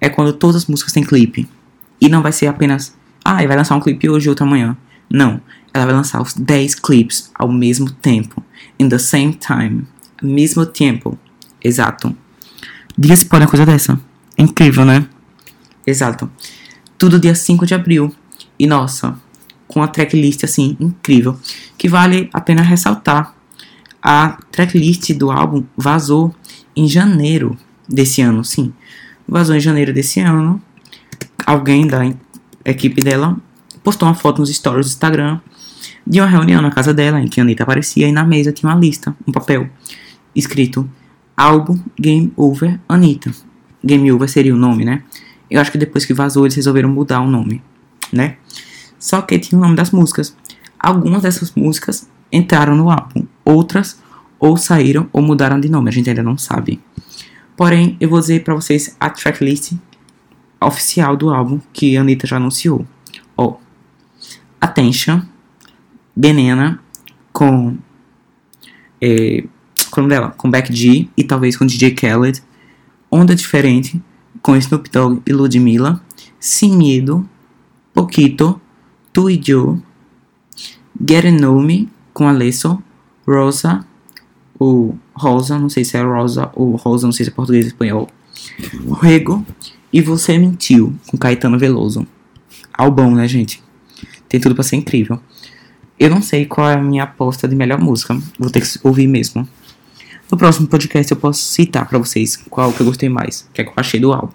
É 0.00 0.08
quando 0.08 0.32
todas 0.32 0.56
as 0.56 0.66
músicas 0.66 0.92
têm 0.92 1.04
clipe. 1.04 1.48
E 2.00 2.08
não 2.08 2.22
vai 2.22 2.32
ser 2.32 2.46
apenas. 2.46 2.94
Ah, 3.24 3.36
vai 3.46 3.56
lançar 3.56 3.76
um 3.76 3.80
clipe 3.80 4.08
hoje 4.08 4.26
e 4.26 4.30
outro 4.30 4.44
amanhã. 4.44 4.76
Não. 5.10 5.40
Ela 5.72 5.86
vai 5.86 5.94
lançar 5.94 6.20
os 6.20 6.34
10 6.34 6.74
clipes 6.76 7.30
ao 7.34 7.50
mesmo 7.50 7.90
tempo 7.90 8.42
in 8.78 8.88
the 8.88 8.98
same 8.98 9.34
time. 9.34 9.86
Mesmo 10.22 10.66
tempo. 10.66 11.18
Exato. 11.62 12.14
Diga-se 12.98 13.24
pode 13.24 13.44
uma 13.44 13.50
coisa 13.50 13.64
dessa. 13.64 13.98
Incrível, 14.38 14.84
né? 14.84 15.06
Exato. 15.86 16.30
Tudo 16.98 17.18
dia 17.18 17.34
5 17.34 17.66
de 17.66 17.74
abril. 17.74 18.14
E 18.58 18.66
nossa, 18.66 19.18
com 19.66 19.82
a 19.82 19.88
tracklist 19.88 20.44
assim, 20.44 20.76
incrível. 20.78 21.38
Que 21.76 21.88
vale 21.88 22.28
a 22.32 22.40
pena 22.40 22.62
ressaltar. 22.62 23.34
A 24.02 24.38
tracklist 24.50 25.12
do 25.14 25.30
álbum 25.30 25.64
vazou 25.76 26.34
em 26.76 26.88
janeiro 26.88 27.56
desse 27.88 28.20
ano, 28.20 28.44
sim. 28.44 28.72
Vazou 29.26 29.54
em 29.54 29.60
janeiro 29.60 29.92
desse 29.92 30.20
ano. 30.20 30.60
Alguém 31.46 31.86
da 31.86 32.00
equipe 32.64 33.02
dela 33.02 33.36
postou 33.82 34.08
uma 34.08 34.14
foto 34.14 34.40
nos 34.40 34.54
stories 34.54 34.86
do 34.86 34.90
Instagram 34.90 35.40
de 36.06 36.20
uma 36.20 36.26
reunião 36.26 36.60
na 36.60 36.70
casa 36.70 36.92
dela 36.92 37.20
em 37.20 37.28
que 37.28 37.40
a 37.40 37.44
Anitta 37.44 37.62
aparecia 37.62 38.08
e 38.08 38.12
na 38.12 38.24
mesa 38.24 38.52
tinha 38.52 38.70
uma 38.70 38.78
lista, 38.78 39.14
um 39.26 39.32
papel, 39.32 39.68
escrito 40.34 40.88
Álbum 41.36 41.78
Game 41.98 42.32
Over 42.36 42.80
Anitta. 42.88 43.32
Game 43.84 44.10
Over 44.12 44.28
seria 44.28 44.54
o 44.54 44.58
nome, 44.58 44.84
né? 44.84 45.02
Eu 45.50 45.60
acho 45.60 45.70
que 45.70 45.78
depois 45.78 46.04
que 46.04 46.14
vazou, 46.14 46.44
eles 46.44 46.54
resolveram 46.54 46.88
mudar 46.88 47.20
o 47.20 47.30
nome, 47.30 47.62
né? 48.12 48.36
Só 48.98 49.20
que 49.20 49.38
tinha 49.38 49.58
o 49.58 49.62
nome 49.62 49.76
das 49.76 49.90
músicas. 49.90 50.36
Algumas 50.78 51.22
dessas 51.22 51.52
músicas 51.54 52.08
entraram 52.30 52.74
no 52.74 52.90
álbum, 52.90 53.26
outras 53.44 54.00
ou 54.38 54.56
saíram 54.56 55.08
ou 55.12 55.22
mudaram 55.22 55.60
de 55.60 55.68
nome, 55.68 55.88
a 55.88 55.92
gente 55.92 56.08
ainda 56.08 56.22
não 56.22 56.36
sabe. 56.36 56.80
Porém, 57.56 57.96
eu 58.00 58.08
vou 58.08 58.18
dizer 58.18 58.42
para 58.42 58.54
vocês 58.54 58.96
a 58.98 59.10
tracklist 59.10 59.72
oficial 60.60 61.16
do 61.16 61.30
álbum 61.30 61.60
que 61.72 61.96
a 61.96 62.00
Anitta 62.00 62.26
já 62.26 62.36
anunciou. 62.36 62.86
Ó, 63.36 63.46
oh, 63.46 63.56
Attention, 64.60 65.22
Benena 66.14 66.80
com 67.32 67.76
é, 69.00 69.44
com 69.90 70.08
dela, 70.08 70.30
com 70.30 70.50
Beck 70.50 70.74
G 70.74 71.08
e 71.16 71.24
talvez 71.24 71.56
com 71.56 71.66
DJ 71.66 71.90
Khaled, 71.90 72.42
Onda 73.14 73.34
Diferente 73.34 74.02
com 74.40 74.56
Snoop 74.56 74.90
Dogg 74.90 75.20
e 75.26 75.32
Ludmilla, 75.34 76.02
Sem 76.40 76.74
Medo, 76.74 77.28
Poquito, 77.92 78.58
Tu 79.12 79.28
e 79.28 79.40
Joe, 79.44 79.78
Get 81.06 81.26
Know 81.26 81.60
Me 81.60 81.90
com 82.14 82.26
Alesso, 82.26 82.82
Rosa, 83.28 83.84
ou 84.58 84.98
Rosa, 85.12 85.58
não 85.58 85.68
sei 85.68 85.84
se 85.84 85.98
é 85.98 86.02
Rosa 86.02 86.50
ou 86.54 86.74
Rosa, 86.76 87.06
não 87.06 87.12
sei 87.12 87.26
se 87.26 87.30
é 87.30 87.34
português 87.34 87.66
ou 87.66 87.68
espanhol, 87.68 88.08
Rego 89.02 89.44
e 89.92 90.00
Você 90.00 90.38
Mentiu 90.38 90.94
com 91.06 91.18
Caetano 91.18 91.58
Veloso. 91.58 92.06
Albão, 92.72 93.14
né, 93.14 93.28
gente? 93.28 93.62
Tem 94.26 94.40
tudo 94.40 94.54
para 94.54 94.64
ser 94.64 94.76
incrível. 94.76 95.20
Eu 95.98 96.08
não 96.08 96.22
sei 96.22 96.46
qual 96.46 96.70
é 96.70 96.74
a 96.74 96.82
minha 96.82 97.04
aposta 97.04 97.46
de 97.46 97.54
melhor 97.54 97.78
música. 97.78 98.18
Vou 98.38 98.48
ter 98.48 98.62
que 98.62 98.78
ouvir 98.82 99.06
mesmo. 99.06 99.46
No 100.32 100.38
próximo 100.38 100.66
podcast 100.66 101.12
eu 101.12 101.18
posso 101.18 101.42
citar 101.42 101.86
para 101.86 101.98
vocês 101.98 102.38
qual 102.48 102.72
que 102.72 102.80
eu 102.80 102.86
gostei 102.86 103.10
mais, 103.10 103.46
que 103.52 103.60
é 103.60 103.64
que 103.64 103.68
eu 103.68 103.74
achei 103.76 104.00
do 104.00 104.14
álbum. 104.14 104.32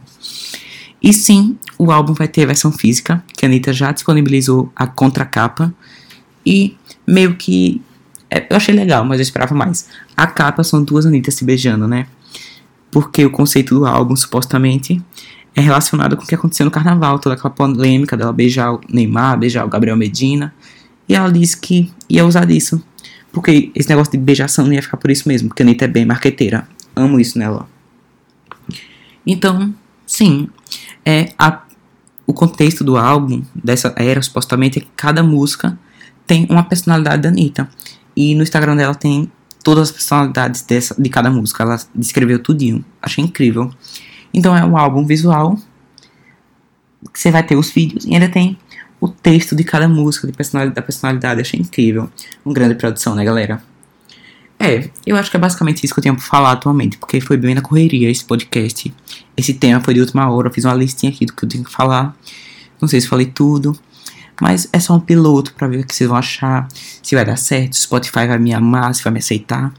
E 1.01 1.11
sim, 1.11 1.57
o 1.75 1.91
álbum 1.91 2.13
vai 2.13 2.27
ter 2.27 2.45
versão 2.45 2.71
física, 2.71 3.23
que 3.35 3.43
a 3.43 3.49
Anitta 3.49 3.73
já 3.73 3.91
disponibilizou 3.91 4.71
a 4.75 4.85
contracapa. 4.85 5.73
E 6.45 6.77
meio 7.05 7.35
que. 7.35 7.81
É, 8.29 8.45
eu 8.47 8.57
achei 8.57 8.75
legal, 8.75 9.03
mas 9.03 9.19
eu 9.19 9.23
esperava 9.23 9.55
mais. 9.55 9.87
A 10.15 10.27
capa 10.27 10.63
são 10.63 10.83
duas 10.83 11.07
Anitas 11.07 11.33
se 11.33 11.43
beijando, 11.43 11.87
né? 11.87 12.05
Porque 12.91 13.25
o 13.25 13.31
conceito 13.31 13.73
do 13.73 13.87
álbum, 13.87 14.15
supostamente, 14.15 15.01
é 15.55 15.61
relacionado 15.61 16.15
com 16.15 16.23
o 16.23 16.27
que 16.27 16.35
aconteceu 16.35 16.65
no 16.65 16.71
carnaval, 16.71 17.17
toda 17.17 17.33
aquela 17.33 17.49
polêmica 17.49 18.15
dela 18.15 18.31
beijar 18.31 18.71
o 18.71 18.81
Neymar, 18.87 19.39
beijar 19.39 19.65
o 19.65 19.67
Gabriel 19.67 19.97
Medina. 19.97 20.53
E 21.09 21.15
ela 21.15 21.31
disse 21.31 21.57
que 21.57 21.91
ia 22.07 22.23
usar 22.23 22.45
disso. 22.45 22.83
Porque 23.37 23.71
esse 23.75 23.87
negócio 23.87 24.11
de 24.11 24.17
beijação 24.17 24.65
não 24.65 24.73
ia 24.73 24.81
ficar 24.81 24.97
por 24.97 25.11
isso 25.11 25.27
mesmo, 25.29 25.49
porque 25.49 25.61
a 25.61 25.65
Anitta 25.65 25.85
é 25.85 25.87
bem 25.87 26.03
marqueteira. 26.07 26.67
Amo 26.95 27.19
isso 27.19 27.37
nela. 27.37 27.69
Então, 29.23 29.75
sim, 30.07 30.49
é 31.05 31.29
a, 31.37 31.61
o 32.25 32.33
contexto 32.33 32.83
do 32.83 32.97
álbum, 32.97 33.43
dessa 33.53 33.93
era, 33.95 34.19
supostamente, 34.23 34.79
é 34.79 34.81
que 34.81 34.87
cada 34.95 35.21
música 35.21 35.77
tem 36.25 36.47
uma 36.49 36.63
personalidade 36.63 37.21
da 37.21 37.29
Anitta. 37.29 37.69
E 38.15 38.33
no 38.33 38.41
Instagram 38.41 38.75
dela 38.75 38.95
tem 38.95 39.31
todas 39.63 39.89
as 39.89 39.91
personalidades 39.91 40.63
dessa, 40.63 40.99
de 40.99 41.07
cada 41.07 41.29
música. 41.29 41.61
Ela 41.61 41.79
descreveu 41.93 42.39
tudinho. 42.39 42.83
Achei 42.99 43.23
incrível. 43.23 43.71
Então 44.33 44.57
é 44.57 44.65
um 44.65 44.75
álbum 44.75 45.05
visual. 45.05 45.59
Você 47.13 47.29
vai 47.29 47.43
ter 47.43 47.55
os 47.55 47.69
vídeos 47.69 48.03
e 48.03 48.15
ainda 48.15 48.29
tem 48.29 48.57
o 48.99 49.07
texto 49.07 49.55
de 49.55 49.63
cada 49.63 49.87
música, 49.87 50.27
de 50.27 50.33
personalidade, 50.33 50.75
da 50.75 50.81
personalidade. 50.81 51.41
Achei 51.41 51.59
incrível. 51.59 52.09
Uma 52.43 52.53
grande 52.53 52.75
produção, 52.75 53.15
né, 53.15 53.23
galera? 53.23 53.61
É, 54.59 54.89
eu 55.05 55.15
acho 55.15 55.29
que 55.29 55.37
é 55.37 55.39
basicamente 55.39 55.83
isso 55.83 55.93
que 55.93 55.99
eu 55.99 56.03
tenho 56.03 56.15
pra 56.15 56.23
falar 56.23 56.53
atualmente, 56.53 56.97
porque 56.97 57.21
foi 57.21 57.37
bem 57.37 57.53
na 57.53 57.61
correria 57.61 58.09
esse 58.09 58.25
podcast. 58.25 58.93
Esse 59.35 59.53
tema 59.53 59.79
foi 59.81 59.93
de 59.93 59.99
última 59.99 60.29
hora, 60.29 60.47
eu 60.47 60.53
fiz 60.53 60.65
uma 60.65 60.73
listinha 60.73 61.11
aqui 61.11 61.25
do 61.25 61.33
que 61.33 61.45
eu 61.45 61.49
tenho 61.49 61.63
que 61.63 61.71
falar. 61.71 62.15
Não 62.81 62.87
sei 62.87 62.99
se 62.99 63.07
falei 63.07 63.27
tudo, 63.27 63.77
mas 64.41 64.67
é 64.73 64.79
só 64.79 64.95
um 64.95 64.99
piloto 64.99 65.53
para 65.53 65.67
ver 65.67 65.79
o 65.79 65.85
que 65.85 65.95
vocês 65.95 66.09
vão 66.09 66.17
achar, 66.17 66.67
se 66.71 67.13
vai 67.13 67.23
dar 67.23 67.37
certo, 67.37 67.73
se 67.73 67.81
o 67.81 67.83
Spotify 67.83 68.25
vai 68.27 68.39
me 68.39 68.51
amar, 68.53 68.93
se 68.95 69.03
vai 69.03 69.13
me 69.13 69.19
aceitar. 69.19 69.71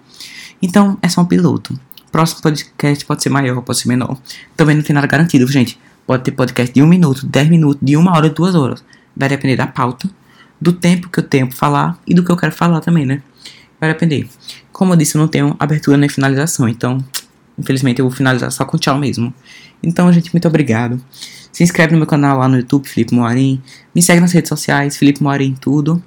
Então, 0.62 0.96
é 1.02 1.08
só 1.08 1.22
um 1.22 1.24
piloto. 1.24 1.78
Próximo 2.10 2.40
podcast 2.40 3.04
pode 3.04 3.22
ser 3.22 3.30
maior, 3.30 3.60
pode 3.62 3.78
ser 3.78 3.88
menor. 3.88 4.16
Também 4.56 4.76
não 4.76 4.82
tem 4.82 4.94
nada 4.94 5.06
garantido, 5.06 5.46
gente. 5.46 5.78
Pode 6.06 6.24
ter 6.24 6.32
podcast 6.32 6.72
de 6.72 6.82
um 6.82 6.86
minuto, 6.86 7.26
dez 7.26 7.48
minutos, 7.48 7.78
de 7.82 7.96
uma 7.96 8.16
hora, 8.16 8.30
duas 8.30 8.54
horas. 8.54 8.82
Vai 9.18 9.28
depender 9.28 9.56
da 9.56 9.66
pauta, 9.66 10.08
do 10.60 10.72
tempo 10.72 11.10
que 11.10 11.18
eu 11.18 11.24
tenho 11.24 11.48
pra 11.48 11.56
falar 11.56 12.00
e 12.06 12.14
do 12.14 12.24
que 12.24 12.30
eu 12.30 12.36
quero 12.36 12.52
falar 12.52 12.80
também, 12.80 13.04
né? 13.04 13.20
Vai 13.80 13.92
depender. 13.92 14.28
Como 14.72 14.92
eu 14.92 14.96
disse, 14.96 15.16
eu 15.16 15.20
não 15.20 15.28
tenho 15.28 15.56
abertura 15.58 15.96
nem 15.96 16.08
finalização, 16.08 16.68
então, 16.68 17.04
infelizmente, 17.58 17.98
eu 17.98 18.08
vou 18.08 18.16
finalizar 18.16 18.50
só 18.52 18.64
com 18.64 18.78
tchau 18.78 18.96
mesmo. 18.96 19.34
Então, 19.82 20.12
gente, 20.12 20.32
muito 20.32 20.46
obrigado. 20.46 21.00
Se 21.52 21.64
inscreve 21.64 21.92
no 21.92 21.98
meu 21.98 22.06
canal 22.06 22.38
lá 22.38 22.48
no 22.48 22.56
YouTube, 22.56 22.88
Felipe 22.88 23.14
Moarim. 23.14 23.60
Me 23.94 24.00
segue 24.00 24.20
nas 24.20 24.32
redes 24.32 24.48
sociais, 24.48 24.96
Felipe 24.96 25.22
Moarim 25.22 25.56
tudo. 25.60 26.02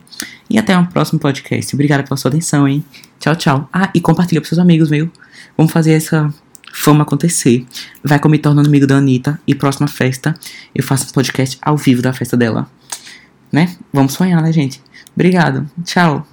E 0.50 0.58
até 0.58 0.78
um 0.78 0.86
próximo 0.86 1.20
podcast. 1.20 1.76
Obrigado 1.76 2.04
pela 2.04 2.16
sua 2.16 2.30
atenção, 2.30 2.68
hein? 2.68 2.84
Tchau, 3.20 3.36
tchau. 3.36 3.70
Ah, 3.74 3.90
e 3.94 4.00
compartilha 4.00 4.40
pros 4.40 4.50
seus 4.50 4.60
amigos, 4.60 4.90
viu? 4.90 5.12
Vamos 5.58 5.72
fazer 5.72 5.92
essa 5.92 6.34
fama 6.74 7.04
acontecer. 7.04 7.66
Vai 8.04 8.20
como 8.20 8.32
me 8.32 8.40
tornando 8.40 8.68
amigo 8.68 8.88
da 8.88 8.98
Anitta. 8.98 9.40
E 9.46 9.56
próxima 9.56 9.88
festa, 9.88 10.36
eu 10.74 10.84
faço 10.84 11.08
um 11.08 11.12
podcast 11.12 11.58
ao 11.62 11.76
vivo 11.76 12.02
da 12.02 12.14
festa 12.14 12.38
dela. 12.38 12.70
Né? 13.52 13.76
Vamos 13.92 14.14
sonhar, 14.14 14.42
né, 14.42 14.52
gente? 14.52 14.82
Obrigado. 15.14 15.70
Tchau. 15.84 16.26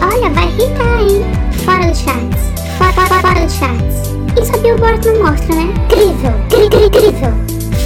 Olha, 0.00 0.30
vai 0.30 0.48
irritar, 0.48 1.00
hein? 1.00 1.22
Fora 1.64 1.86
do 1.86 1.94
chats. 1.94 2.52
Fora, 2.78 2.92
fora, 2.92 3.20
fora 3.20 3.46
do 3.46 3.52
chats. 3.52 4.12
Isso 4.40 4.54
a 4.54 4.58
Billboard 4.58 5.06
não 5.06 5.30
mostra, 5.30 5.54
né? 5.54 5.64
Incrível, 5.84 6.32
incrível, 6.46 6.86
incrível. 6.86 7.32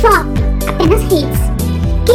Flop. 0.00 0.26
Apenas 0.68 1.02
hits. 1.04 1.46
Que 2.04 2.12